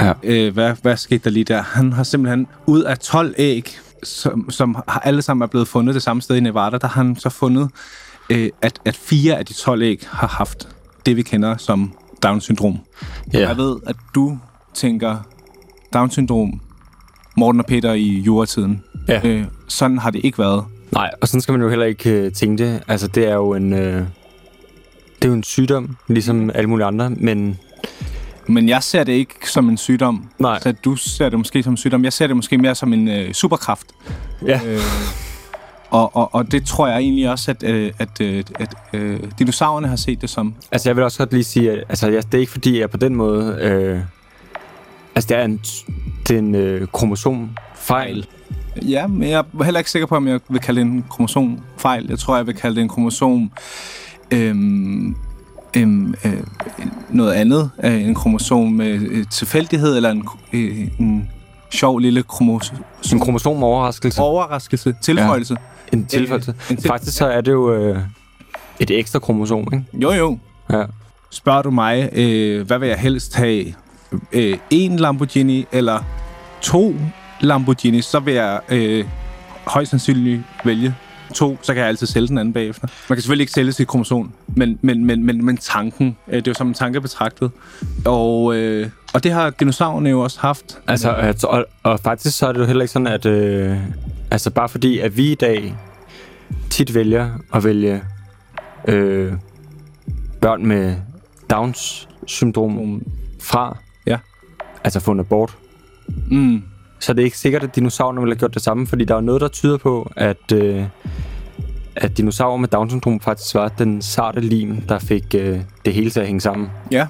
Ja. 0.00 0.12
Øh, 0.22 0.54
hvad, 0.54 0.74
hvad 0.82 0.96
skete 0.96 1.24
der 1.24 1.30
lige 1.30 1.44
der? 1.44 1.62
Han 1.62 1.92
har 1.92 2.02
simpelthen 2.02 2.46
ud 2.66 2.82
af 2.82 2.98
12 2.98 3.34
æg, 3.38 3.78
som, 4.02 4.50
som 4.50 4.74
har 4.88 5.00
alle 5.00 5.22
sammen 5.22 5.42
er 5.42 5.46
blevet 5.46 5.68
fundet 5.68 5.94
det 5.94 6.02
samme 6.02 6.22
sted 6.22 6.36
i 6.36 6.40
Nevada, 6.40 6.78
der 6.78 6.88
har 6.88 7.02
han 7.02 7.16
så 7.16 7.28
fundet, 7.28 7.70
øh, 8.30 8.50
at, 8.62 8.78
at 8.84 8.96
fire 8.96 9.38
af 9.38 9.46
de 9.46 9.52
12 9.52 9.82
æg 9.82 10.00
har 10.10 10.28
haft 10.28 10.68
det, 11.06 11.16
vi 11.16 11.22
kender 11.22 11.56
som 11.56 11.92
Down-syndrom. 12.22 12.78
Ja. 13.32 13.48
Jeg 13.48 13.56
ved, 13.56 13.76
at 13.86 13.96
du 14.14 14.38
tænker 14.74 15.16
Down-syndrom, 15.94 16.60
Morten 17.36 17.60
og 17.60 17.66
Peter 17.66 17.92
i 17.92 18.20
juratiden. 18.20 18.84
Ja. 19.08 19.20
Øh, 19.24 19.44
sådan 19.68 19.98
har 19.98 20.10
det 20.10 20.24
ikke 20.24 20.38
været. 20.38 20.64
Nej, 20.92 21.10
og 21.20 21.28
sådan 21.28 21.40
skal 21.40 21.52
man 21.52 21.62
jo 21.62 21.68
heller 21.68 21.86
ikke 21.86 22.10
øh, 22.10 22.32
tænke 22.32 22.64
det. 22.64 22.82
Altså, 22.88 23.08
det 23.08 23.28
er 23.28 23.34
jo 23.34 23.54
en... 23.54 23.72
Øh, 23.72 24.02
det 25.16 25.24
er 25.24 25.28
jo 25.28 25.34
en 25.34 25.42
sygdom, 25.42 25.96
ligesom 26.08 26.50
alle 26.54 26.70
mulige 26.70 26.86
andre, 26.86 27.10
men 27.10 27.58
Men 28.48 28.68
jeg 28.68 28.82
ser 28.82 29.04
det 29.04 29.12
ikke 29.12 29.50
som 29.50 29.68
en 29.68 29.76
sygdom. 29.76 30.28
Nej. 30.38 30.60
Så 30.60 30.72
du 30.72 30.96
ser 30.96 31.28
det 31.28 31.38
måske 31.38 31.62
som 31.62 31.72
en 31.72 31.76
sygdom. 31.76 32.04
Jeg 32.04 32.12
ser 32.12 32.26
det 32.26 32.36
måske 32.36 32.58
mere 32.58 32.74
som 32.74 32.92
en 32.92 33.08
øh, 33.08 33.32
superkraft. 33.32 33.86
ja, 34.46 34.60
Øh, 34.66 34.80
og, 35.90 36.16
og, 36.16 36.34
og 36.34 36.52
det 36.52 36.66
tror 36.66 36.88
jeg 36.88 36.98
egentlig 36.98 37.30
også, 37.30 37.50
at, 37.50 37.62
øh, 37.62 37.92
at, 37.98 38.20
øh, 38.20 38.44
at 38.54 38.74
øh, 38.92 39.20
dinosaurerne 39.38 39.88
har 39.88 39.96
set 39.96 40.20
det 40.20 40.30
som. 40.30 40.54
altså 40.72 40.88
jeg 40.88 40.96
vil 40.96 41.04
også 41.04 41.18
godt 41.18 41.32
lige 41.32 41.44
sige, 41.44 41.72
at 41.72 41.84
altså, 41.88 42.08
jeg, 42.08 42.24
det 42.24 42.34
er 42.34 42.38
ikke 42.38 42.52
fordi, 42.52 42.80
jeg 42.80 42.90
på 42.90 42.96
den 42.96 43.14
måde... 43.14 43.58
Øh, 43.60 44.00
altså, 45.14 45.28
det 45.28 45.36
er 45.36 45.44
en, 45.44 45.60
det 46.28 46.34
er 46.34 46.38
en 46.38 46.54
øh, 46.54 46.88
kromosomfejl. 46.92 48.26
Ja, 48.82 49.06
men 49.06 49.28
jeg 49.28 49.44
er 49.58 49.64
heller 49.64 49.80
ikke 49.80 49.90
sikker 49.90 50.06
på, 50.06 50.16
om 50.16 50.28
jeg 50.28 50.40
vil 50.48 50.60
kalde 50.60 50.80
det 50.80 50.86
en 50.86 51.04
kromosomfejl. 51.10 52.06
Jeg 52.08 52.18
tror, 52.18 52.36
jeg 52.36 52.46
vil 52.46 52.54
kalde 52.54 52.76
det 52.76 52.82
en 52.82 52.88
kromosom... 52.88 53.50
Øhm, 54.30 55.16
øhm, 55.76 56.14
øh, 56.24 56.42
noget 57.10 57.32
andet 57.32 57.70
øh, 57.84 58.02
en 58.02 58.14
kromosom 58.14 58.72
med 58.72 59.00
øh, 59.00 59.26
tilfældighed, 59.30 59.96
eller 59.96 60.10
en, 60.10 60.28
øh, 60.52 60.88
en 60.98 61.30
sjov 61.70 61.98
lille 61.98 62.22
kromosom. 62.22 62.76
En 63.12 63.20
kromosomoverraskelse. 63.20 64.20
Overraskelse, 64.20 64.94
tilføjelse. 65.02 65.56
Ja. 65.92 65.96
En 65.96 66.06
tilfælde. 66.06 66.34
en 66.34 66.54
tilfælde. 66.66 66.88
Faktisk 66.88 67.16
så 67.16 67.26
er 67.26 67.40
det 67.40 67.52
jo 67.52 67.74
øh, 67.74 67.98
et 68.80 68.90
ekstra 68.90 69.18
kromosom, 69.18 69.68
ikke? 69.72 69.84
Jo, 69.92 70.12
jo. 70.12 70.38
Ja. 70.70 70.84
Spørger 71.30 71.62
du 71.62 71.70
mig, 71.70 72.10
øh, 72.12 72.66
hvad 72.66 72.78
vil 72.78 72.88
jeg 72.88 72.98
helst 72.98 73.34
have? 73.34 73.64
Øh, 74.32 74.58
en 74.70 74.96
Lamborghini 74.96 75.66
eller 75.72 76.02
to 76.60 76.94
Lamborghini, 77.40 78.02
så 78.02 78.20
vil 78.20 78.34
jeg 78.34 78.60
øh, 78.68 79.04
højst 79.64 79.90
sandsynligt 79.90 80.42
vælge 80.64 80.94
to, 81.36 81.58
så 81.62 81.74
kan 81.74 81.80
jeg 81.80 81.88
altid 81.88 82.06
sælge 82.06 82.28
den 82.28 82.38
anden 82.38 82.54
bagefter. 82.54 82.88
Man 83.08 83.16
kan 83.16 83.22
selvfølgelig 83.22 83.42
ikke 83.42 83.52
sælge 83.52 83.72
sit 83.72 83.88
kromosom, 83.88 84.32
men, 84.46 84.78
men, 84.82 85.04
men, 85.04 85.24
men, 85.24 85.44
men 85.44 85.56
tanken, 85.56 86.16
øh, 86.28 86.34
det 86.36 86.46
er 86.46 86.50
jo 86.50 86.54
som 86.54 86.68
en 86.68 86.74
tanke 86.74 87.00
betragtet. 87.00 87.50
Og, 88.04 88.56
øh, 88.56 88.88
og 89.14 89.24
det 89.24 89.32
har 89.32 89.50
dinosaurerne 89.50 90.10
jo 90.10 90.20
også 90.20 90.40
haft. 90.40 90.78
Altså, 90.86 91.10
altså 91.10 91.46
og, 91.46 91.66
og 91.82 92.00
faktisk 92.00 92.38
så 92.38 92.46
er 92.48 92.52
det 92.52 92.60
jo 92.60 92.64
heller 92.64 92.82
ikke 92.82 92.92
sådan, 92.92 93.06
at... 93.06 93.26
Øh, 93.26 93.76
altså, 94.30 94.50
bare 94.50 94.68
fordi, 94.68 94.98
at 94.98 95.16
vi 95.16 95.32
i 95.32 95.34
dag 95.34 95.74
tit 96.70 96.94
vælger 96.94 97.30
at 97.54 97.64
vælge 97.64 98.02
øh, 98.88 99.32
børn 100.40 100.66
med 100.66 100.96
Downs 101.50 102.08
syndrom 102.26 103.02
fra, 103.40 103.76
Ja. 104.06 104.18
altså 104.84 105.00
fundet 105.00 105.26
bort, 105.28 105.56
Mm. 106.30 106.62
Så 106.98 107.12
er 107.12 107.14
det 107.14 107.22
ikke 107.22 107.38
sikkert, 107.38 107.62
at 107.62 107.76
dinosaurerne 107.76 108.20
ville 108.20 108.34
have 108.34 108.38
gjort 108.38 108.54
det 108.54 108.62
samme, 108.62 108.86
fordi 108.86 109.04
der 109.04 109.16
er 109.16 109.20
noget, 109.20 109.40
der 109.40 109.48
tyder 109.48 109.76
på, 109.76 110.12
at, 110.16 110.52
øh, 110.54 110.84
at 111.96 112.18
dinosaurer 112.18 112.56
med 112.56 112.68
Down-syndrom 112.68 113.20
faktisk 113.20 113.54
var 113.54 113.68
den 113.68 114.02
sarte 114.02 114.40
lim, 114.40 114.80
der 114.80 114.98
fik 114.98 115.34
øh, 115.34 115.60
det 115.84 115.94
hele 115.94 116.10
til 116.10 116.20
at 116.20 116.26
hænge 116.26 116.40
sammen. 116.40 116.70
Ja, 116.90 117.06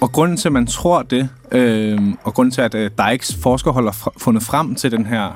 og 0.00 0.12
grunden 0.12 0.36
til, 0.36 0.48
at 0.48 0.52
man 0.52 0.66
tror 0.66 1.02
det, 1.02 1.28
øh, 1.52 1.98
og 2.24 2.34
grunden 2.34 2.52
til, 2.52 2.60
at 2.60 2.74
øh, 2.74 2.90
Dykes 2.90 3.38
forskerhold 3.42 3.84
har 3.84 4.12
fundet 4.18 4.42
frem 4.42 4.74
til 4.74 4.92
den 4.92 5.06
her 5.06 5.30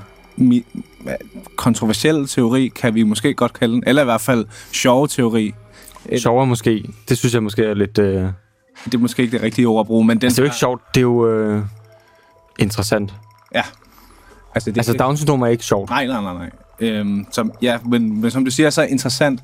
kontroversielle 1.56 2.26
teori, 2.26 2.68
kan 2.68 2.94
vi 2.94 3.02
måske 3.02 3.34
godt 3.34 3.52
kalde 3.52 3.74
den, 3.74 3.82
eller 3.86 4.02
i 4.02 4.04
hvert 4.04 4.20
fald 4.20 4.46
sjove 4.72 5.06
teori. 5.08 5.54
Sjovere 6.16 6.46
måske. 6.46 6.84
Det 7.08 7.18
synes 7.18 7.34
jeg 7.34 7.42
måske 7.42 7.64
er 7.64 7.74
lidt... 7.74 7.98
Øh, 7.98 8.26
Det 8.84 8.94
er 8.94 8.98
måske 8.98 9.22
ikke 9.22 9.32
det 9.32 9.42
rigtige 9.42 9.68
ord 9.68 9.80
at 9.80 9.86
bruge, 9.86 10.04
men 10.04 10.18
den 10.18 10.24
altså, 10.26 10.36
det 10.36 10.38
er 10.38 10.42
jo 10.42 10.46
ikke 10.46 10.56
sjovt, 10.56 10.82
det 10.94 11.00
er 11.00 11.02
jo 11.02 11.28
øh, 11.28 11.62
interessant. 12.58 13.14
Ja. 13.54 13.62
Altså, 14.54 14.70
det, 14.70 14.76
Altså, 14.76 14.92
Down-syndrom 14.92 15.42
er 15.42 15.46
ikke 15.46 15.64
sjovt. 15.64 15.90
Nej, 15.90 16.06
nej, 16.06 16.22
nej, 16.22 16.34
nej. 16.34 16.50
Øhm, 16.80 17.26
som, 17.32 17.52
ja, 17.62 17.78
men, 17.84 18.20
men 18.20 18.30
som 18.30 18.44
du 18.44 18.50
siger, 18.50 18.70
så 18.70 18.82
er 18.82 18.86
interessant. 18.86 19.40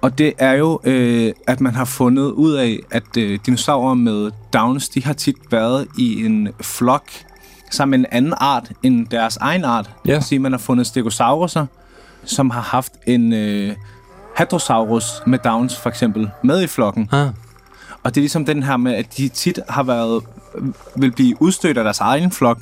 Og 0.00 0.18
det 0.18 0.32
er 0.38 0.52
jo, 0.52 0.80
øh, 0.84 1.32
at 1.46 1.60
man 1.60 1.74
har 1.74 1.84
fundet 1.84 2.30
ud 2.30 2.52
af, 2.52 2.78
at 2.90 3.16
øh, 3.18 3.38
dinosaurer 3.46 3.94
med 3.94 4.30
Downs, 4.52 4.88
de 4.88 5.04
har 5.04 5.12
tit 5.12 5.36
været 5.50 5.86
i 5.98 6.24
en 6.24 6.48
flok 6.60 7.10
sammen 7.70 8.00
med 8.00 8.08
en 8.08 8.16
anden 8.16 8.34
art 8.36 8.72
end 8.82 9.06
deres 9.06 9.36
egen 9.36 9.64
art. 9.64 9.90
Ja. 10.06 10.14
Vil 10.14 10.22
sige, 10.22 10.38
man 10.38 10.52
har 10.52 10.58
fundet 10.58 10.86
stegosauruser, 10.86 11.66
som 12.24 12.50
har 12.50 12.60
haft 12.60 12.92
en 13.06 13.32
øh, 13.32 13.76
hadrosaurus 14.36 15.04
med 15.26 15.38
Downs 15.38 15.76
for 15.76 15.90
eksempel 15.90 16.30
med 16.44 16.62
i 16.62 16.66
flokken. 16.66 17.08
Ah. 17.12 17.28
Og 18.02 18.14
det 18.14 18.16
er 18.16 18.22
ligesom 18.22 18.44
den 18.44 18.62
her 18.62 18.76
med, 18.76 18.94
at 18.94 19.16
de 19.16 19.28
tit 19.28 19.60
har 19.68 19.82
været, 19.82 20.22
vil 20.96 21.12
blive 21.12 21.42
udstødt 21.42 21.78
af 21.78 21.84
deres 21.84 22.00
egen 22.00 22.30
flok, 22.30 22.58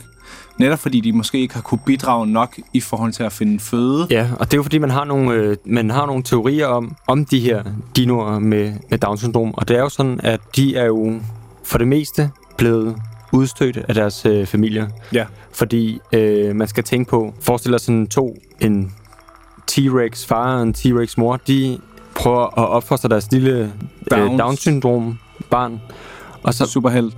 netop 0.58 0.78
fordi 0.78 1.00
de 1.00 1.12
måske 1.12 1.38
ikke 1.38 1.54
har 1.54 1.62
kunne 1.62 1.80
bidrage 1.86 2.26
nok 2.26 2.58
i 2.72 2.80
forhold 2.80 3.12
til 3.12 3.22
at 3.22 3.32
finde 3.32 3.60
føde. 3.60 4.06
Ja, 4.10 4.28
og 4.38 4.46
det 4.46 4.54
er 4.54 4.58
jo 4.58 4.62
fordi, 4.62 4.78
man 4.78 4.90
har 4.90 5.04
nogle, 5.04 5.32
øh, 5.32 5.56
man 5.64 5.90
har 5.90 6.06
nogle 6.06 6.22
teorier 6.22 6.66
om, 6.66 6.96
om 7.06 7.24
de 7.24 7.40
her 7.40 7.62
dinoer 7.96 8.38
med, 8.38 8.72
med 8.90 8.98
Down-syndrom. 8.98 9.54
Og 9.54 9.68
det 9.68 9.76
er 9.76 9.80
jo 9.80 9.88
sådan, 9.88 10.20
at 10.22 10.40
de 10.56 10.76
er 10.76 10.84
jo 10.84 11.20
for 11.64 11.78
det 11.78 11.88
meste 11.88 12.30
blevet 12.56 12.96
udstødt 13.32 13.76
af 13.76 13.94
deres 13.94 14.26
øh, 14.26 14.46
familier. 14.46 14.88
Ja. 15.12 15.24
Fordi 15.52 16.00
øh, 16.12 16.56
man 16.56 16.68
skal 16.68 16.84
tænke 16.84 17.10
på, 17.10 17.34
forestil 17.40 17.72
dig 17.72 17.80
sådan 17.80 18.06
to, 18.06 18.36
en 18.60 18.92
T-Rex 19.70 20.26
far 20.26 20.56
og 20.56 20.62
en 20.62 20.74
T-Rex 20.78 21.14
mor, 21.16 21.36
de 21.36 21.78
prøver 22.14 22.44
at 22.58 22.68
opfostre 22.68 23.08
deres 23.08 23.32
lille 23.32 23.72
øh, 24.12 24.18
Downs. 24.18 24.40
Down-syndrom 24.40 25.18
barn. 25.50 25.80
Og 26.42 26.54
så, 26.54 26.66
Superheld. 26.66 27.12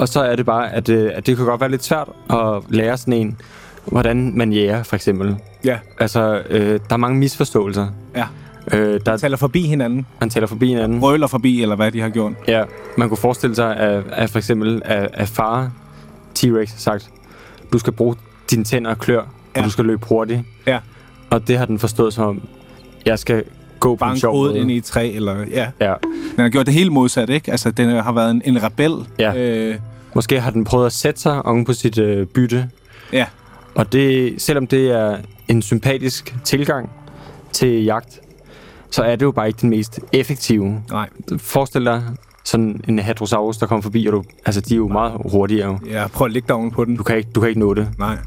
Og 0.00 0.08
så 0.08 0.20
er 0.20 0.36
det 0.36 0.46
bare, 0.46 0.72
at, 0.72 0.88
øh, 0.88 1.10
at 1.14 1.26
det 1.26 1.36
kan 1.36 1.46
godt 1.46 1.60
være 1.60 1.70
lidt 1.70 1.84
svært 1.84 2.08
at 2.30 2.62
lære 2.68 2.96
sådan 2.98 3.14
en, 3.14 3.36
hvordan 3.84 4.32
man 4.36 4.52
jæger, 4.52 4.82
for 4.82 4.96
eksempel. 4.96 5.36
Ja. 5.64 5.78
Altså, 5.98 6.42
øh, 6.50 6.70
der 6.70 6.78
er 6.90 6.96
mange 6.96 7.18
misforståelser. 7.18 7.86
Ja. 8.16 8.26
Øh, 8.72 9.00
der, 9.06 9.16
Taler 9.16 9.36
forbi 9.36 9.62
hinanden. 9.62 10.06
man 10.20 10.30
taler 10.30 10.46
forbi 10.46 10.68
hinanden. 10.68 11.00
Brøler 11.00 11.26
forbi, 11.26 11.62
eller 11.62 11.76
hvad 11.76 11.92
de 11.92 12.00
har 12.00 12.08
gjort. 12.08 12.32
Ja, 12.48 12.64
man 12.98 13.08
kunne 13.08 13.18
forestille 13.18 13.56
sig, 13.56 13.76
at, 13.76 14.02
at 14.12 14.30
for 14.30 14.38
eksempel, 14.38 14.82
at, 14.84 15.08
at 15.12 15.28
far 15.28 15.70
T-Rex 16.38 16.70
har 16.72 16.78
sagt, 16.78 17.10
du 17.72 17.78
skal 17.78 17.92
bruge 17.92 18.14
dine 18.50 18.64
tænder 18.64 18.90
og 18.90 18.98
klør, 18.98 19.22
ja. 19.56 19.60
Og 19.60 19.64
du 19.64 19.70
skal 19.70 19.84
løbe 19.84 20.06
hurtigt. 20.08 20.40
Ja. 20.66 20.78
Og 21.30 21.48
det 21.48 21.58
har 21.58 21.64
den 21.64 21.78
forstået 21.78 22.14
som 22.14 22.24
om, 22.28 22.42
jeg 23.06 23.18
skal 23.18 23.44
gå 23.80 23.94
på 23.94 23.98
Bare 23.98 24.10
en 24.12 24.18
sjov 24.18 24.34
måde. 24.34 24.58
ind 24.58 24.70
i 24.70 24.76
et 24.76 24.84
træ, 24.84 25.12
eller 25.14 25.36
ja. 25.50 25.68
Ja. 25.80 25.94
Den 26.36 26.42
har 26.44 26.48
gjort 26.48 26.66
det 26.66 26.74
helt 26.74 26.92
modsat, 26.92 27.30
ikke? 27.30 27.50
Altså, 27.50 27.70
den 27.70 27.88
har 27.90 28.12
været 28.12 28.30
en, 28.30 28.42
en 28.44 28.62
rebel. 28.62 28.92
Ja. 29.18 29.34
Øh, 29.36 29.74
Måske 30.14 30.40
har 30.40 30.50
den 30.50 30.64
prøvet 30.64 30.86
at 30.86 30.92
sætte 30.92 31.20
sig 31.20 31.46
oven 31.46 31.64
på 31.64 31.72
sit 31.72 31.98
øh, 31.98 32.26
bytte. 32.26 32.70
ja. 33.12 33.26
Og 33.74 33.92
det, 33.92 34.34
selvom 34.42 34.66
det 34.66 34.90
er 34.90 35.16
en 35.48 35.62
sympatisk 35.62 36.34
tilgang 36.44 36.90
til 37.52 37.84
jagt, 37.84 38.20
så 38.90 39.02
er 39.02 39.16
det 39.16 39.22
jo 39.26 39.30
bare 39.30 39.46
ikke 39.48 39.58
den 39.60 39.70
mest 39.70 40.00
effektive. 40.12 40.82
Nej. 40.90 41.08
Forestil 41.38 41.84
dig 41.84 42.02
sådan 42.44 42.80
en 42.88 42.98
hadrosaurus, 42.98 43.56
der 43.58 43.66
kommer 43.66 43.82
forbi, 43.82 44.06
og 44.06 44.12
du, 44.12 44.24
altså 44.46 44.60
de 44.60 44.74
er 44.74 44.76
jo 44.76 44.88
meget 44.88 45.12
hurtigere. 45.32 45.78
Ja, 45.90 46.06
prøv 46.06 46.24
at 46.26 46.32
lægge 46.32 46.48
dig 46.48 46.56
oven 46.56 46.70
på 46.70 46.84
den. 46.84 46.96
Du 46.96 47.02
kan 47.02 47.16
ikke, 47.16 47.30
du 47.34 47.40
kan 47.40 47.48
ikke 47.48 47.60
nå 47.60 47.74
det. 47.74 47.88
Nej. 47.98 48.18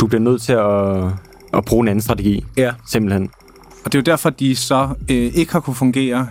Du 0.00 0.06
bliver 0.06 0.20
nødt 0.20 0.42
til 0.42 0.52
at, 0.52 1.04
at 1.58 1.64
bruge 1.64 1.82
en 1.84 1.88
anden 1.88 2.02
strategi, 2.02 2.44
Ja. 2.56 2.72
simpelthen. 2.86 3.30
Og 3.84 3.92
det 3.92 3.94
er 3.94 3.98
jo 3.98 4.12
derfor, 4.12 4.30
de 4.30 4.56
så 4.56 4.88
øh, 5.10 5.16
ikke 5.16 5.52
har 5.52 5.60
kunne 5.60 5.74
fungere 5.74 6.28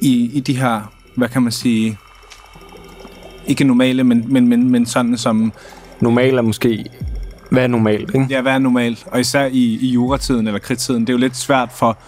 i, 0.00 0.30
i 0.32 0.40
de 0.40 0.56
her, 0.56 0.92
hvad 1.16 1.28
kan 1.28 1.42
man 1.42 1.52
sige, 1.52 1.98
ikke 3.46 3.64
normale, 3.64 4.04
men, 4.04 4.24
men, 4.28 4.48
men, 4.48 4.70
men 4.70 4.86
sådan 4.86 5.16
som, 5.18 5.52
Normalt 6.00 6.38
er 6.38 6.42
måske... 6.42 6.84
Hvad 7.50 7.62
er 7.62 7.66
normalt, 7.66 8.14
ikke? 8.14 8.26
ja, 8.30 8.40
hvad 8.40 8.52
er 8.52 8.58
normalt? 8.58 9.06
Og 9.06 9.20
især 9.20 9.46
i, 9.46 9.78
i 9.80 9.86
juratiden 9.86 10.46
eller 10.46 10.58
kridtiden, 10.58 11.00
det 11.00 11.08
er 11.08 11.12
jo 11.12 11.18
lidt 11.18 11.36
svært 11.36 11.72
for 11.72 11.98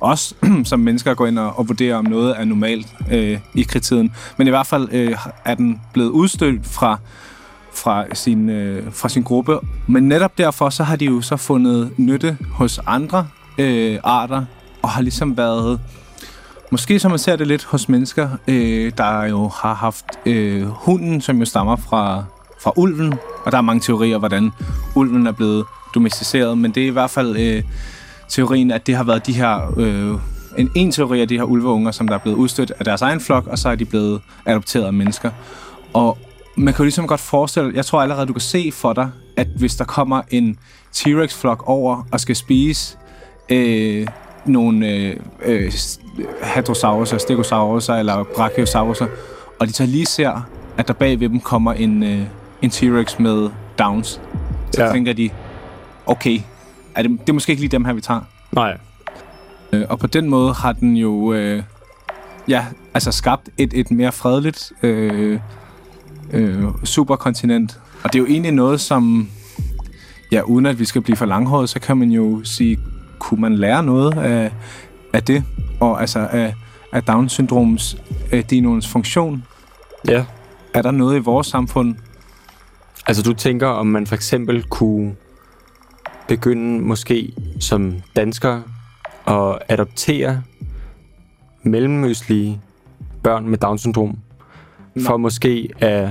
os 0.00 0.34
som 0.64 0.80
mennesker 0.80 1.10
at 1.10 1.16
gå 1.16 1.26
ind 1.26 1.38
og, 1.38 1.58
og 1.58 1.68
vurdere, 1.68 1.94
om 1.94 2.04
noget 2.04 2.40
er 2.40 2.44
normalt 2.44 2.86
øh, 3.12 3.38
i 3.54 3.62
kridtiden. 3.62 4.12
Men 4.36 4.46
i 4.46 4.50
hvert 4.50 4.66
fald 4.66 4.88
øh, 4.92 5.16
er 5.44 5.54
den 5.54 5.80
blevet 5.92 6.10
udstødt 6.10 6.66
fra, 6.66 6.98
fra, 7.74 8.14
sin, 8.14 8.50
øh, 8.50 8.92
fra 8.92 9.08
sin 9.08 9.22
gruppe. 9.22 9.58
Men 9.86 10.08
netop 10.08 10.38
derfor, 10.38 10.70
så 10.70 10.84
har 10.84 10.96
de 10.96 11.04
jo 11.04 11.20
så 11.20 11.36
fundet 11.36 11.90
nytte 11.96 12.38
hos 12.50 12.80
andre 12.86 13.26
øh, 13.58 13.98
arter, 14.04 14.44
og 14.82 14.88
har 14.88 15.02
ligesom 15.02 15.36
været 15.36 15.80
Måske 16.70 16.98
som 16.98 17.10
man 17.10 17.18
ser 17.18 17.36
det 17.36 17.46
lidt 17.46 17.64
hos 17.64 17.88
mennesker, 17.88 18.28
øh, 18.48 18.92
der 18.98 19.24
jo 19.24 19.48
har 19.48 19.74
haft 19.74 20.04
øh, 20.26 20.66
hunden, 20.66 21.20
som 21.20 21.38
jo 21.38 21.44
stammer 21.44 21.76
fra, 21.76 22.24
fra 22.60 22.72
ulven. 22.76 23.14
Og 23.44 23.52
der 23.52 23.58
er 23.58 23.62
mange 23.62 23.80
teorier, 23.80 24.18
hvordan 24.18 24.50
ulven 24.96 25.26
er 25.26 25.32
blevet 25.32 25.64
domesticeret. 25.94 26.58
Men 26.58 26.70
det 26.70 26.82
er 26.82 26.86
i 26.86 26.90
hvert 26.90 27.10
fald 27.10 27.36
øh, 27.36 27.62
teorien, 28.28 28.70
at 28.70 28.86
det 28.86 28.96
har 28.96 29.04
været 29.04 29.26
de 29.26 29.32
her... 29.32 29.74
Øh, 29.76 30.18
en, 30.58 30.70
en 30.74 30.92
teori 30.92 31.20
af 31.20 31.28
de 31.28 31.36
her 31.36 31.44
ulveunger, 31.44 31.90
som 31.90 32.08
der 32.08 32.14
er 32.14 32.18
blevet 32.18 32.36
udstødt 32.36 32.72
af 32.78 32.84
deres 32.84 33.02
egen 33.02 33.20
flok, 33.20 33.46
og 33.46 33.58
så 33.58 33.68
er 33.68 33.74
de 33.74 33.84
blevet 33.84 34.20
adopteret 34.46 34.84
af 34.84 34.92
mennesker. 34.92 35.30
Og 35.92 36.18
man 36.56 36.74
kan 36.74 36.78
jo 36.78 36.84
ligesom 36.84 37.06
godt 37.06 37.20
forestille, 37.20 37.72
jeg 37.74 37.86
tror 37.86 38.02
allerede, 38.02 38.26
du 38.26 38.32
kan 38.32 38.40
se 38.40 38.70
for 38.72 38.92
dig, 38.92 39.10
at 39.36 39.46
hvis 39.56 39.76
der 39.76 39.84
kommer 39.84 40.22
en 40.30 40.58
T-Rex-flok 40.92 41.62
over 41.66 42.06
og 42.12 42.20
skal 42.20 42.36
spise 42.36 42.96
øh, 43.48 44.06
nogle 44.46 44.88
øh, 44.88 45.16
øh, 45.44 45.72
hadrosauruser, 46.42 47.18
stegosauruser 47.18 47.94
eller 47.94 48.24
brachiosauruser, 48.36 49.06
og 49.60 49.66
de 49.66 49.72
så 49.72 49.86
lige 49.86 50.06
ser, 50.06 50.46
at 50.78 50.88
der 50.88 50.94
bag 50.94 51.20
ved 51.20 51.28
dem 51.28 51.40
kommer 51.40 51.72
en, 51.72 52.02
øh, 52.02 52.20
en 52.62 52.70
T-Rex 52.70 53.22
med 53.22 53.50
Downs, 53.78 54.20
så 54.72 54.84
Ja. 54.84 54.92
tænker 54.92 55.12
de, 55.12 55.30
okay, 56.06 56.40
er 56.94 57.02
det, 57.02 57.10
det 57.10 57.28
er 57.28 57.32
måske 57.32 57.50
ikke 57.50 57.62
lige 57.62 57.70
dem 57.70 57.84
her, 57.84 57.92
vi 57.92 58.00
tager. 58.00 58.20
Nej. 58.52 58.76
Øh, 59.72 59.84
og 59.88 59.98
på 59.98 60.06
den 60.06 60.30
måde 60.30 60.52
har 60.52 60.72
den 60.72 60.96
jo 60.96 61.32
øh, 61.32 61.62
ja, 62.48 62.64
altså 62.94 63.12
skabt 63.12 63.48
et, 63.58 63.70
et 63.74 63.90
mere 63.90 64.12
fredeligt 64.12 64.72
øh, 64.82 65.40
øh, 66.32 66.64
superkontinent. 66.84 67.78
Og 68.04 68.12
det 68.12 68.18
er 68.18 68.22
jo 68.22 68.26
egentlig 68.26 68.52
noget, 68.52 68.80
som, 68.80 69.28
ja, 70.32 70.40
uden 70.42 70.66
at 70.66 70.78
vi 70.78 70.84
skal 70.84 71.00
blive 71.02 71.16
for 71.16 71.26
langhåret, 71.26 71.68
så 71.68 71.80
kan 71.80 71.96
man 71.96 72.10
jo 72.10 72.40
sige, 72.44 72.78
kunne 73.18 73.40
man 73.40 73.54
lære 73.54 73.82
noget 73.82 74.18
af, 74.18 74.52
af 75.12 75.22
det? 75.22 75.44
Og 75.80 76.00
altså 76.00 76.18
af, 76.18 76.54
af 76.92 77.02
Down-syndroms 77.02 77.96
øh, 78.32 78.44
dinoens 78.50 78.88
funktion? 78.88 79.44
Ja. 80.08 80.24
Er 80.74 80.82
der 80.82 80.90
noget 80.90 81.16
i 81.16 81.18
vores 81.20 81.46
samfund? 81.46 81.96
Altså, 83.06 83.22
du 83.22 83.32
tænker, 83.32 83.66
om 83.66 83.86
man 83.86 84.06
for 84.06 84.14
eksempel 84.14 84.62
kunne 84.62 85.14
begynde 86.28 86.80
måske 86.80 87.32
som 87.60 87.94
dansker 88.16 88.60
at 89.26 89.58
adoptere 89.68 90.42
mellemøstlige 91.62 92.60
børn 93.22 93.48
med 93.48 93.58
Down-syndrom, 93.58 94.18
for 95.06 95.16
måske 95.16 95.68
at 95.78 96.08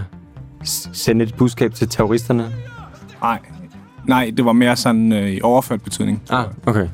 sende 0.93 1.23
et 1.25 1.35
budskab 1.35 1.73
til 1.73 1.89
terroristerne? 1.89 2.51
Nej. 3.21 3.39
Nej, 4.05 4.31
det 4.37 4.45
var 4.45 4.53
mere 4.53 4.75
sådan 4.75 5.11
øh, 5.11 5.29
i 5.29 5.41
overført 5.41 5.81
betydning. 5.81 6.21
Ah, 6.29 6.45
okay. 6.65 6.87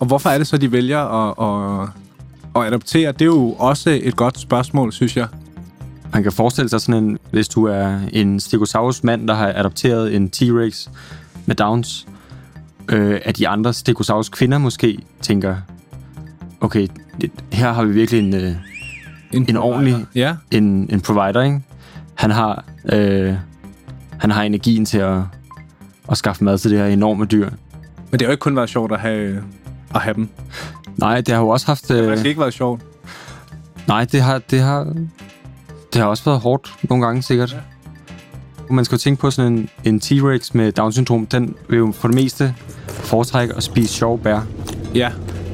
Og 0.00 0.06
hvorfor 0.06 0.30
er 0.30 0.38
det 0.38 0.46
så, 0.46 0.56
de 0.56 0.72
vælger 0.72 0.98
at, 0.98 1.34
at, 1.38 1.88
at 2.56 2.66
adoptere? 2.68 3.12
Det 3.12 3.22
er 3.22 3.26
jo 3.26 3.52
også 3.58 4.00
et 4.02 4.16
godt 4.16 4.38
spørgsmål, 4.38 4.92
synes 4.92 5.16
jeg. 5.16 5.26
Man 6.12 6.22
kan 6.22 6.32
forestille 6.32 6.68
sig 6.68 6.80
sådan 6.80 7.04
en, 7.04 7.18
hvis 7.30 7.48
du 7.48 7.64
er 7.64 7.98
en 8.12 8.40
Stegosaurus 8.40 9.04
mand, 9.04 9.28
der 9.28 9.34
har 9.34 9.52
adopteret 9.56 10.16
en 10.16 10.30
T-Rex 10.36 10.88
med 11.46 11.56
Downs, 11.56 12.06
øh, 12.88 13.20
at 13.24 13.38
de 13.38 13.48
andre 13.48 13.72
Stegosaurus 13.72 14.28
kvinder 14.28 14.58
måske 14.58 14.98
tænker, 15.22 15.56
okay, 16.60 16.88
det, 17.20 17.30
her 17.52 17.72
har 17.72 17.84
vi 17.84 17.92
virkelig 17.92 18.20
en, 18.20 18.34
øh, 18.34 18.52
en 19.32 19.56
ordentlig 19.56 20.06
Ja, 20.14 20.36
en, 20.50 20.88
en 20.92 21.00
provider, 21.00 21.42
ikke? 21.42 21.60
Han 22.14 22.30
har, 22.30 22.64
øh, 22.92 23.34
han 24.18 24.30
har 24.30 24.42
energien 24.42 24.84
til 24.84 24.98
at, 24.98 25.18
at 26.10 26.16
skaffe 26.16 26.44
mad 26.44 26.58
til 26.58 26.70
det 26.70 26.78
her 26.78 26.86
enorme 26.86 27.24
dyr. 27.24 27.50
men 27.50 28.12
det 28.12 28.20
har 28.20 28.26
jo 28.26 28.30
ikke 28.30 28.40
kun 28.40 28.56
været 28.56 28.68
sjovt 28.70 28.92
at 28.92 29.00
have, 29.00 29.42
at 29.94 30.00
have 30.00 30.14
dem. 30.14 30.28
Nej, 30.96 31.20
det 31.20 31.34
har 31.34 31.40
jo 31.40 31.48
også 31.48 31.66
haft... 31.66 31.88
Det 31.88 31.96
har 31.96 32.04
Øh, 32.12 32.18
øh, 32.18 32.24
ikke 32.26 32.40
været 32.40 32.54
sjovt. 32.54 32.80
nej, 33.88 34.04
det 34.04 34.22
har, 34.22 34.38
det 34.38 34.60
har, 34.60 34.84
det 35.92 36.00
har 36.02 36.04
også 36.08 36.24
været 36.24 36.40
hårdt 36.40 36.74
nogle 36.82 37.06
gange, 37.06 37.22
sikkert. 37.22 37.52
Ja. 37.52 37.58
Man 38.74 38.84
skal 38.84 38.96
jo 38.96 39.00
tænke 39.00 39.20
på 39.20 39.30
sådan 39.30 39.52
en, 39.52 39.68
en 39.84 40.00
T-Rex 40.04 40.50
med 40.52 40.72
Down-syndrom, 40.72 41.26
den 41.26 41.54
vil 41.68 41.78
jo 41.78 41.92
for 41.94 42.08
det 42.08 42.14
meste 42.14 42.54
foretrække 42.88 43.54
at 43.56 43.62
spise 43.62 43.94
sjov 43.94 44.18
bær. 44.18 44.40
Ja. 44.94 45.10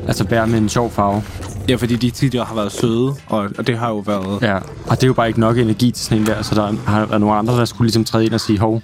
Altså 0.08 0.24
bær 0.24 0.46
med 0.46 0.58
en 0.58 0.68
sjov 0.68 0.90
farve. 0.90 1.22
ja, 1.68 1.74
fordi 1.74 1.96
de 1.96 2.10
tidligere 2.10 2.44
har 2.44 2.54
været 2.54 2.72
søde, 2.72 3.14
og, 3.26 3.50
og 3.58 3.66
det 3.66 3.78
har 3.78 3.88
jo 3.88 3.98
været... 3.98 4.42
Ja, 4.42 4.56
og 4.86 4.90
det 4.96 5.02
er 5.02 5.06
jo 5.06 5.12
bare 5.12 5.28
ikke 5.28 5.40
nok 5.40 5.58
energi 5.58 5.90
til 5.90 6.04
sådan 6.04 6.18
en 6.18 6.26
der, 6.26 6.42
så 6.42 6.54
der 6.54 6.72
har 6.86 7.06
været 7.06 7.20
nogle 7.20 7.36
andre, 7.36 7.54
der 7.58 7.64
skulle 7.64 7.86
ligesom 7.86 8.04
træde 8.04 8.24
ind 8.26 8.32
og 8.34 8.40
sige, 8.40 8.58
hov, 8.58 8.82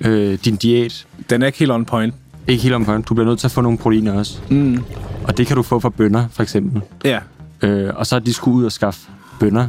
øh, 0.00 0.38
din 0.44 0.56
diæt, 0.56 1.06
Den 1.30 1.42
er 1.42 1.46
ikke 1.46 1.58
helt 1.58 1.70
on 1.70 1.84
point. 1.84 2.14
Ikke 2.48 2.62
helt 2.62 2.74
om 2.74 2.84
point. 2.84 3.08
Du 3.08 3.14
bliver 3.14 3.26
nødt 3.28 3.38
til 3.38 3.46
at 3.46 3.50
få 3.50 3.60
nogle 3.60 3.78
proteiner 3.78 4.12
også. 4.18 4.40
Mm. 4.50 4.84
Og 5.24 5.36
det 5.36 5.46
kan 5.46 5.56
du 5.56 5.62
få 5.62 5.80
fra 5.80 5.88
bønder, 5.88 6.26
for 6.30 6.42
eksempel. 6.42 6.82
Ja, 7.04 7.18
Øh, 7.62 7.92
og 7.96 8.06
så 8.06 8.16
er 8.16 8.20
de 8.20 8.32
skulle 8.32 8.56
ud 8.56 8.64
og 8.64 8.72
skaffe 8.72 9.00
bønder. 9.40 9.66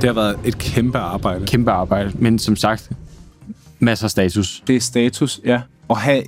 det 0.00 0.08
har 0.08 0.14
været 0.14 0.36
et 0.44 0.58
kæmpe 0.58 0.98
arbejde. 0.98 1.46
Kæmpe 1.46 1.70
arbejde. 1.70 2.12
Men 2.14 2.38
som 2.38 2.56
sagt, 2.56 2.90
masser 3.78 4.04
af 4.06 4.10
status. 4.10 4.62
Det 4.66 4.76
er 4.76 4.80
status, 4.80 5.40
ja. 5.44 5.60
At 5.90 5.96
have 5.96 6.22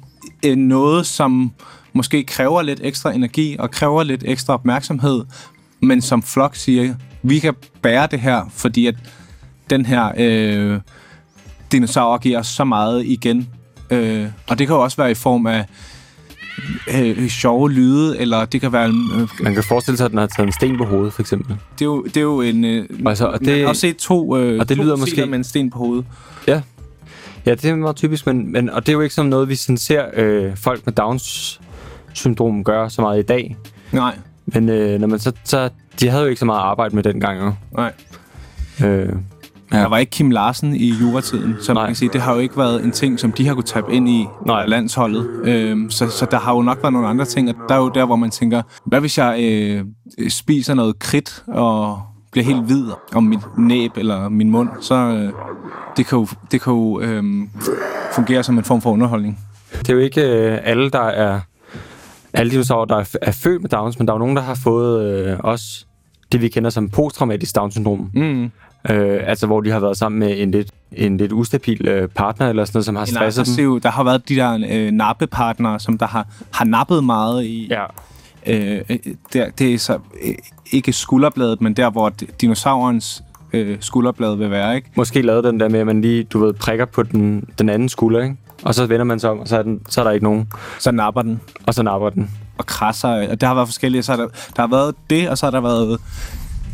øh, 0.47 0.57
noget, 0.57 1.07
som 1.07 1.53
måske 1.93 2.25
kræver 2.25 2.63
lidt 2.63 2.81
ekstra 2.83 3.13
energi 3.13 3.57
og 3.59 3.71
kræver 3.71 4.03
lidt 4.03 4.23
ekstra 4.27 4.55
opmærksomhed, 4.55 5.25
men 5.81 6.03
som 6.03 6.23
flok 6.23 6.57
siger, 6.57 6.95
vi 7.23 7.39
kan 7.39 7.55
bære 7.83 8.09
det 8.11 8.21
her, 8.21 8.43
fordi 8.53 8.87
at 8.87 8.95
den 9.71 9.87
her 9.87 10.13
øh, 10.17 10.81
dinosaur 11.73 12.19
giver 12.19 12.39
os 12.39 12.47
så 12.47 12.65
meget 12.65 13.07
igen. 13.07 13.49
Øh, 13.95 14.27
og 14.49 14.59
det 14.59 14.67
kan 14.67 14.77
jo 14.77 14.83
også 14.83 14.97
være 14.97 15.11
i 15.11 15.15
form 15.15 15.47
af 15.47 15.65
øh, 16.95 17.29
sjove 17.29 17.71
lyde, 17.73 18.19
eller 18.19 18.45
det 18.45 18.61
kan 18.61 18.73
være... 18.73 18.89
Øh, 18.89 19.29
Man 19.43 19.55
kan 19.55 19.63
forestille 19.65 19.97
sig, 19.99 20.05
at 20.05 20.11
den 20.11 20.19
har 20.19 20.27
taget 20.27 20.47
en 20.47 20.53
sten 20.53 20.79
på 20.79 20.85
hovedet, 20.85 21.13
for 21.13 21.23
eksempel. 21.23 21.57
det, 21.73 21.81
er 21.81 21.85
jo, 21.85 22.03
det 22.05 22.17
er 22.17 22.21
jo 22.21 22.41
en... 22.41 22.65
Øh, 22.65 22.85
Altså, 23.07 23.27
og 23.27 23.39
man 23.41 23.49
har 23.49 23.55
det, 23.57 23.67
også 23.67 23.81
set 23.81 23.97
to, 23.97 24.37
øh, 24.37 24.61
og 24.61 24.69
det 24.69 24.77
to 24.77 24.83
lyder 24.83 24.97
måske- 24.97 25.27
med 25.27 25.39
en 25.39 25.45
sten 25.45 25.71
på 25.71 25.79
hovedet. 25.79 26.05
ja, 26.47 26.61
det 27.55 27.65
er 27.65 27.75
meget 27.75 27.97
typisk, 27.97 28.27
men, 28.27 28.53
men, 28.53 28.71
og 28.71 28.83
det 28.87 28.89
er 28.89 28.93
jo 28.93 29.01
ikke 29.01 29.15
som 29.15 29.27
noget, 29.27 29.49
vi 29.49 29.55
sådan 29.55 29.77
ser 29.77 30.05
øh, 30.15 30.57
folk 30.57 30.87
med 30.87 30.93
Downs 30.95 31.61
syndrom 32.13 32.65
gøre 32.65 32.91
så 32.91 33.01
meget 33.03 33.19
i 33.19 33.23
dag. 33.23 33.57
Nej, 33.93 34.19
Men 34.47 34.69
øh, 34.69 35.01
når 35.01 35.07
man 35.07 35.19
så, 35.19 35.33
så, 35.45 35.69
de 36.01 36.09
havde 36.09 36.23
jo 36.23 36.29
ikke 36.29 36.39
så 36.41 36.45
meget 36.45 36.61
arbejde 36.61 36.95
med 36.95 37.03
dengang. 37.03 37.41
Jo. 37.41 37.53
nej. 37.77 37.93
Øh, 38.85 39.09
Ja. 39.73 39.79
Der 39.79 39.87
var 39.89 39.99
ikke 39.99 40.11
Kim 40.11 40.31
Larsen 40.31 40.77
i 40.77 40.91
juratiden, 41.01 41.57
så 41.61 41.73
Nej. 41.75 41.83
man 41.83 41.89
kan 41.89 41.97
sige, 41.97 42.11
det 42.13 42.21
har 42.21 42.35
jo 42.35 42.41
ikke 42.41 42.57
været 42.57 42.85
en 42.85 42.91
ting, 42.93 43.21
som 43.21 43.33
de 43.33 43.47
har 43.47 43.55
kunne 43.55 43.65
tabe 43.65 43.93
ind 43.93 44.09
i 44.09 44.27
Nej. 44.47 44.67
Landsholdet. 44.67 45.29
Øhm, 45.45 45.91
så, 45.91 46.09
så 46.09 46.27
der 46.31 46.39
har 46.39 46.55
jo 46.55 46.63
nok 46.63 46.79
været 46.83 46.93
nogle 46.93 47.09
andre 47.09 47.25
ting, 47.25 47.49
og 47.49 47.55
der 47.69 47.75
er 47.75 47.79
jo 47.79 47.89
der, 47.89 48.05
hvor 48.05 48.17
man 48.17 48.31
tænker, 48.31 48.63
hvad 48.87 49.01
hvis 49.01 49.19
jeg 49.19 49.39
øh, 49.43 49.85
spiser 50.31 50.75
noget 50.75 50.99
kridt 50.99 51.45
og 51.47 52.01
bliver 52.33 52.45
helt 52.45 52.63
hvid 52.65 52.85
om 53.15 53.23
mit 53.23 53.59
næb 53.59 53.93
eller 53.97 54.29
min 54.29 54.51
mund, 54.51 54.69
så 54.81 54.95
øh, 54.95 55.33
det 55.97 56.07
kan 56.07 56.19
jo, 56.19 56.27
det 56.51 56.61
kan 56.61 56.73
jo 56.73 57.01
øh, 57.01 57.25
fungere 58.13 58.43
som 58.43 58.59
en 58.59 58.65
form 58.65 58.81
for 58.81 58.91
underholdning. 58.91 59.39
Det 59.79 59.89
er 59.89 59.95
jo 59.95 60.01
ikke 60.01 60.23
øh, 60.23 60.59
alle, 60.65 60.91
der 60.91 61.03
er 61.03 61.41
alle 62.33 62.51
dinosaurer, 62.53 62.85
der 62.85 62.97
er, 62.97 63.17
er 63.23 63.33
født 63.33 63.63
med 63.63 63.71
Downs, 63.71 63.99
men 63.99 64.09
der 64.09 64.13
er 64.13 64.15
jo 64.15 64.19
nogen, 64.19 64.37
der 64.37 64.43
har 64.43 64.55
fået 64.55 65.05
øh, 65.05 65.37
også 65.41 65.87
det, 66.33 66.41
vi 66.41 66.49
kender 66.49 66.71
som 66.71 66.89
posttraumatisk 66.89 67.57
Down-syndrom. 67.57 68.11
Mm. 68.15 68.51
Øh, 68.91 69.21
altså, 69.27 69.47
hvor 69.47 69.61
de 69.61 69.71
har 69.71 69.81
været 69.81 69.97
sammen 69.97 70.19
med 70.19 70.35
en 70.43 70.51
lidt, 70.51 70.69
en 70.93 71.17
lidt 71.17 71.33
ustabil 71.33 71.89
øh, 71.89 72.09
partner, 72.09 72.49
eller 72.49 72.65
sådan 72.65 72.77
noget, 72.77 72.85
som 72.87 72.97
har 72.97 73.03
En 73.03 73.07
stresset 73.07 73.47
dem. 73.47 73.53
aggressiv, 73.53 73.81
der 73.81 73.91
har 73.91 74.05
været 74.05 74.29
de 74.29 74.37
der 74.37 74.67
øh, 74.71 74.91
nappepartnere, 74.93 75.81
som 75.81 75.99
der 75.99 76.07
har, 76.07 76.27
har 76.51 76.65
nappet 76.65 77.05
meget 77.05 77.45
i, 77.45 77.69
Ja, 77.71 77.85
Øh, 78.47 78.81
der, 79.33 79.51
det 79.59 79.75
er 79.75 79.79
så 79.79 79.99
øh, 80.25 80.35
ikke 80.73 80.93
skulderbladet, 80.93 81.61
men 81.61 81.75
der, 81.75 81.91
hvor 81.91 82.13
dinosaurens 82.41 83.25
øh, 83.53 83.77
skulderblad 83.81 84.37
vil 84.37 84.51
være, 84.51 84.77
ikke? 84.77 84.91
Måske 84.97 85.23
lavet 85.23 85.45
den 85.45 85.61
der 85.61 85.69
med, 85.69 85.81
at 85.81 85.87
man 85.87 86.01
lige, 86.01 86.25
du 86.25 86.39
ved, 86.45 86.53
prikker 86.53 86.85
på 86.85 87.03
den, 87.03 87.45
den 87.59 87.69
anden 87.69 87.89
skulder, 87.89 88.23
ikke? 88.23 88.37
Og 88.63 88.75
så 88.75 88.87
vender 88.87 89.05
man 89.05 89.21
sig 89.21 89.31
om, 89.31 89.39
og 89.39 89.49
så 89.49 89.59
er, 89.59 89.63
den, 89.63 89.81
så 89.89 90.01
er 90.01 90.05
der 90.05 90.11
ikke 90.11 90.25
nogen. 90.25 90.49
Så 90.79 90.91
napper 90.91 91.23
den. 91.23 91.41
Og 91.67 91.75
så 91.75 91.83
napper 91.83 92.11
den. 92.11 92.31
Og 92.59 92.67
krasser. 92.67 93.09
Og 93.09 93.41
det 93.41 93.43
har 93.43 93.55
været 93.55 93.69
forskellige. 93.69 94.03
Så 94.03 94.13
har 94.13 94.17
der, 94.17 94.27
der 94.57 94.63
har 94.63 94.67
været 94.69 94.95
det, 95.11 95.29
og 95.29 95.39
så 95.39 95.47
har 95.47 95.51
der 95.51 95.61
været 95.61 95.99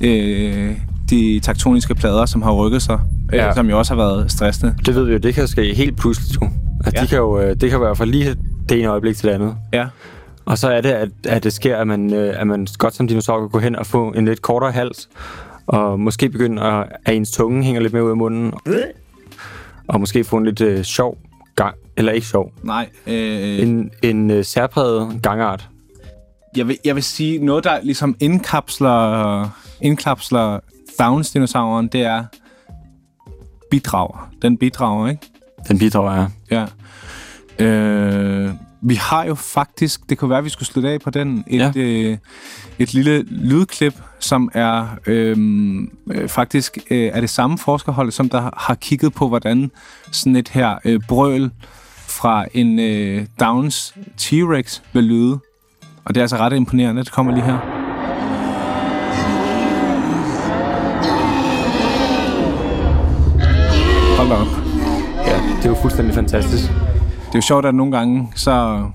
øh, 0.01 0.77
de 1.11 1.40
taktoniske 1.40 1.94
plader, 1.94 2.27
som 2.27 2.42
har 2.42 2.53
rykket 2.53 2.83
sig. 2.83 3.01
Øh, 3.33 3.37
ja. 3.37 3.49
Øh, 3.49 3.55
som 3.55 3.70
jo 3.70 3.79
også 3.79 3.94
har 3.94 4.03
været 4.03 4.33
stressende. 4.33 4.75
Det 4.87 4.94
ved 4.94 5.05
vi 5.05 5.12
jo, 5.12 5.18
det 5.18 5.35
kan 5.35 5.49
ske 5.49 5.75
helt 5.75 5.99
pludseligt. 5.99 6.42
At 6.85 6.94
ja. 6.94 7.03
de 7.03 7.07
kan 7.07 7.18
jo, 7.18 7.40
øh, 7.40 7.57
det 7.61 7.70
kan 7.70 7.81
være 7.81 7.96
fra 7.96 8.05
lige 8.05 8.37
det 8.68 8.79
ene 8.79 8.88
øjeblik 8.88 9.16
til 9.16 9.29
det 9.29 9.35
andet. 9.35 9.57
Ja. 9.73 9.87
Og 10.44 10.59
så 10.59 10.68
er 10.70 10.81
det, 10.81 10.90
at, 10.90 11.09
at 11.29 11.44
det 11.44 11.53
sker, 11.53 11.77
at 11.77 11.87
man, 11.87 12.14
øh, 12.14 12.40
at 12.40 12.46
man 12.46 12.66
godt 12.79 12.94
som 12.94 13.09
dinosaur 13.09 13.40
kan 13.40 13.49
gå 13.49 13.59
hen 13.59 13.77
og 13.77 13.87
få 13.87 14.09
en 14.09 14.25
lidt 14.25 14.42
kortere 14.42 14.73
hals, 14.73 15.09
og 15.66 16.01
måske 16.01 16.29
begynde 16.29 16.62
at, 16.62 16.87
at 17.05 17.14
ens 17.14 17.33
tunge 17.33 17.64
hænger 17.64 17.81
lidt 17.81 17.92
mere 17.92 18.05
ud 18.05 18.11
af 18.11 18.16
munden, 18.16 18.53
og 19.88 20.01
måske 20.01 20.25
få 20.25 20.37
en 20.37 20.44
lidt 20.44 20.61
øh, 20.61 20.83
sjov 20.83 21.18
gang, 21.57 21.75
eller 21.96 22.12
ikke 22.12 22.27
sjov. 22.27 22.53
Nej. 22.62 22.88
Øh, 23.07 23.59
en 23.59 23.90
en 24.03 24.31
øh, 24.31 24.44
særpræget 24.44 25.23
gangart. 25.23 25.68
Jeg 26.57 26.68
vil, 26.68 26.79
jeg 26.85 26.94
vil 26.94 27.03
sige, 27.03 27.44
noget 27.44 27.64
der 27.64 27.79
ligesom 27.83 28.16
indkapsler, 28.20 29.49
indkapsler 29.81 30.59
Downs-dinosauren, 30.98 31.88
det 31.88 32.00
er 32.00 32.24
bidrager. 33.70 34.31
Den 34.42 34.57
bidrager, 34.59 35.09
ikke? 35.09 35.26
Den 35.68 35.79
bidrager, 35.79 36.29
ja. 36.50 36.66
Ja. 37.59 37.64
Øh, 37.64 38.55
vi 38.83 38.94
har 38.94 39.24
jo 39.24 39.35
faktisk, 39.35 40.11
det 40.11 40.18
kunne 40.18 40.31
være, 40.31 40.38
at 40.38 40.44
vi 40.44 40.48
skulle 40.48 40.66
slutte 40.66 40.90
af 40.90 41.00
på 41.00 41.11
den, 41.11 41.44
et, 41.46 41.59
ja. 41.59 41.72
øh, 41.76 42.18
et 42.79 42.94
lille 42.94 43.22
lydklip, 43.22 43.94
som 44.18 44.50
er 44.55 44.87
øhm, 45.07 45.90
øh, 46.11 46.29
faktisk 46.29 46.79
øh, 46.90 47.11
er 47.12 47.20
det 47.20 47.31
samme 47.31 47.59
forskerhold, 47.59 48.11
som 48.11 48.29
der 48.29 48.50
har 48.57 48.74
kigget 48.74 49.12
på, 49.12 49.29
hvordan 49.29 49.70
sådan 50.12 50.37
et 50.37 50.48
her 50.48 50.79
øh, 50.85 51.00
brøl 51.09 51.50
fra 51.96 52.46
en 52.55 52.79
øh, 52.79 53.26
Downs 53.40 53.94
T-Rex 54.20 54.81
vil 54.92 55.05
lyde. 55.05 55.38
Og 56.05 56.14
det 56.14 56.16
er 56.16 56.22
altså 56.22 56.37
ret 56.37 56.53
imponerende. 56.53 57.05
Det 57.05 57.12
kommer 57.12 57.35
lige 57.35 57.44
her. 57.44 57.79
Hold 64.20 64.33
op. 64.33 64.46
Ja, 65.26 65.37
det 65.56 65.64
er 65.64 65.68
jo 65.68 65.74
fuldstændig 65.74 66.14
fantastisk 66.14 66.70
det 67.30 67.35
er 67.35 67.38
jo 67.38 67.42
sjovt, 67.42 67.66
at 67.66 67.74
nogle 67.74 67.96
gange, 67.96 68.33
så 68.37 68.87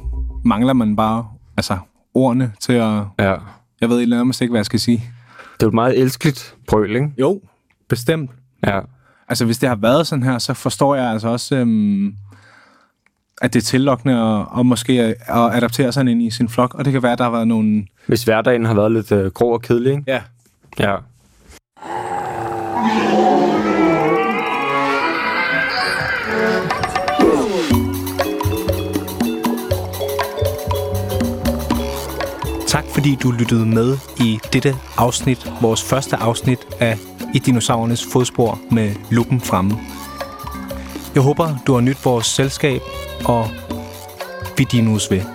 mangler 0.44 0.74
man 0.74 0.96
bare 0.96 1.28
altså, 1.58 1.78
ordene 2.14 2.52
til 2.60 2.74
at... 2.74 3.02
Ja. 3.20 3.36
Jeg 3.82 3.90
ved 3.90 4.08
nærmest 4.08 4.42
ikke, 4.42 4.52
hvad 4.52 4.60
jeg 4.60 4.66
skal 4.66 4.80
sige. 4.80 4.98
Det 5.54 5.64
er 5.64 5.66
jo 5.66 5.68
et 5.68 5.74
meget 5.74 6.00
elskeligt 6.00 6.56
brøl, 6.68 6.96
ikke? 6.96 7.12
Jo, 7.20 7.42
bestemt. 7.90 8.32
Ja. 8.68 8.80
Altså, 9.28 9.46
hvis 9.46 9.58
det 9.58 9.70
har 9.70 9.76
været 9.76 10.08
sådan 10.08 10.24
her, 10.24 10.38
så 10.38 10.54
forstår 10.54 10.96
jeg 10.96 11.12
altså 11.12 11.28
også, 11.28 11.56
øhm, 11.56 12.16
at 13.42 13.54
det 13.54 13.60
er 13.60 13.64
tillokkende 13.64 14.24
og, 14.24 14.48
og 14.52 14.66
måske 14.66 15.02
at, 15.02 15.16
at 15.28 15.56
adaptere 15.58 15.92
sig 15.92 16.10
ind 16.10 16.22
i 16.22 16.30
sin 16.30 16.50
flok. 16.50 16.74
Og 16.74 16.86
det 16.86 16.94
kan 16.94 17.04
være, 17.04 17.12
at 17.12 17.18
der 17.18 17.24
har 17.24 17.32
været 17.32 17.48
nogle... 17.48 17.86
Hvis 18.08 18.24
hverdagen 18.24 18.66
har 18.66 18.74
været 18.74 18.92
lidt 18.92 19.12
øh, 19.12 19.32
grå 19.32 19.54
og 19.54 19.62
kedelig, 19.62 19.92
ikke? 19.92 20.04
Ja. 20.08 20.22
Ja. 20.80 20.96
Fordi 32.96 33.16
du 33.16 33.32
lyttede 33.32 33.66
med 33.66 33.98
i 34.20 34.40
dette 34.54 34.76
afsnit, 34.98 35.52
vores 35.62 35.84
første 35.84 36.16
afsnit 36.16 36.60
af 36.80 36.98
I 37.34 37.40
dinosaurernes 37.40 38.06
fodspor 38.12 38.60
med 38.72 38.96
luppen 39.12 39.42
fremme. 39.42 39.78
Jeg 41.16 41.24
håber, 41.24 41.56
du 41.68 41.74
har 41.74 41.82
nydt 41.82 42.06
vores 42.06 42.26
selskab, 42.26 42.82
og 43.26 43.50
vi 44.58 44.64
dinos 44.72 45.12
ved. 45.12 45.35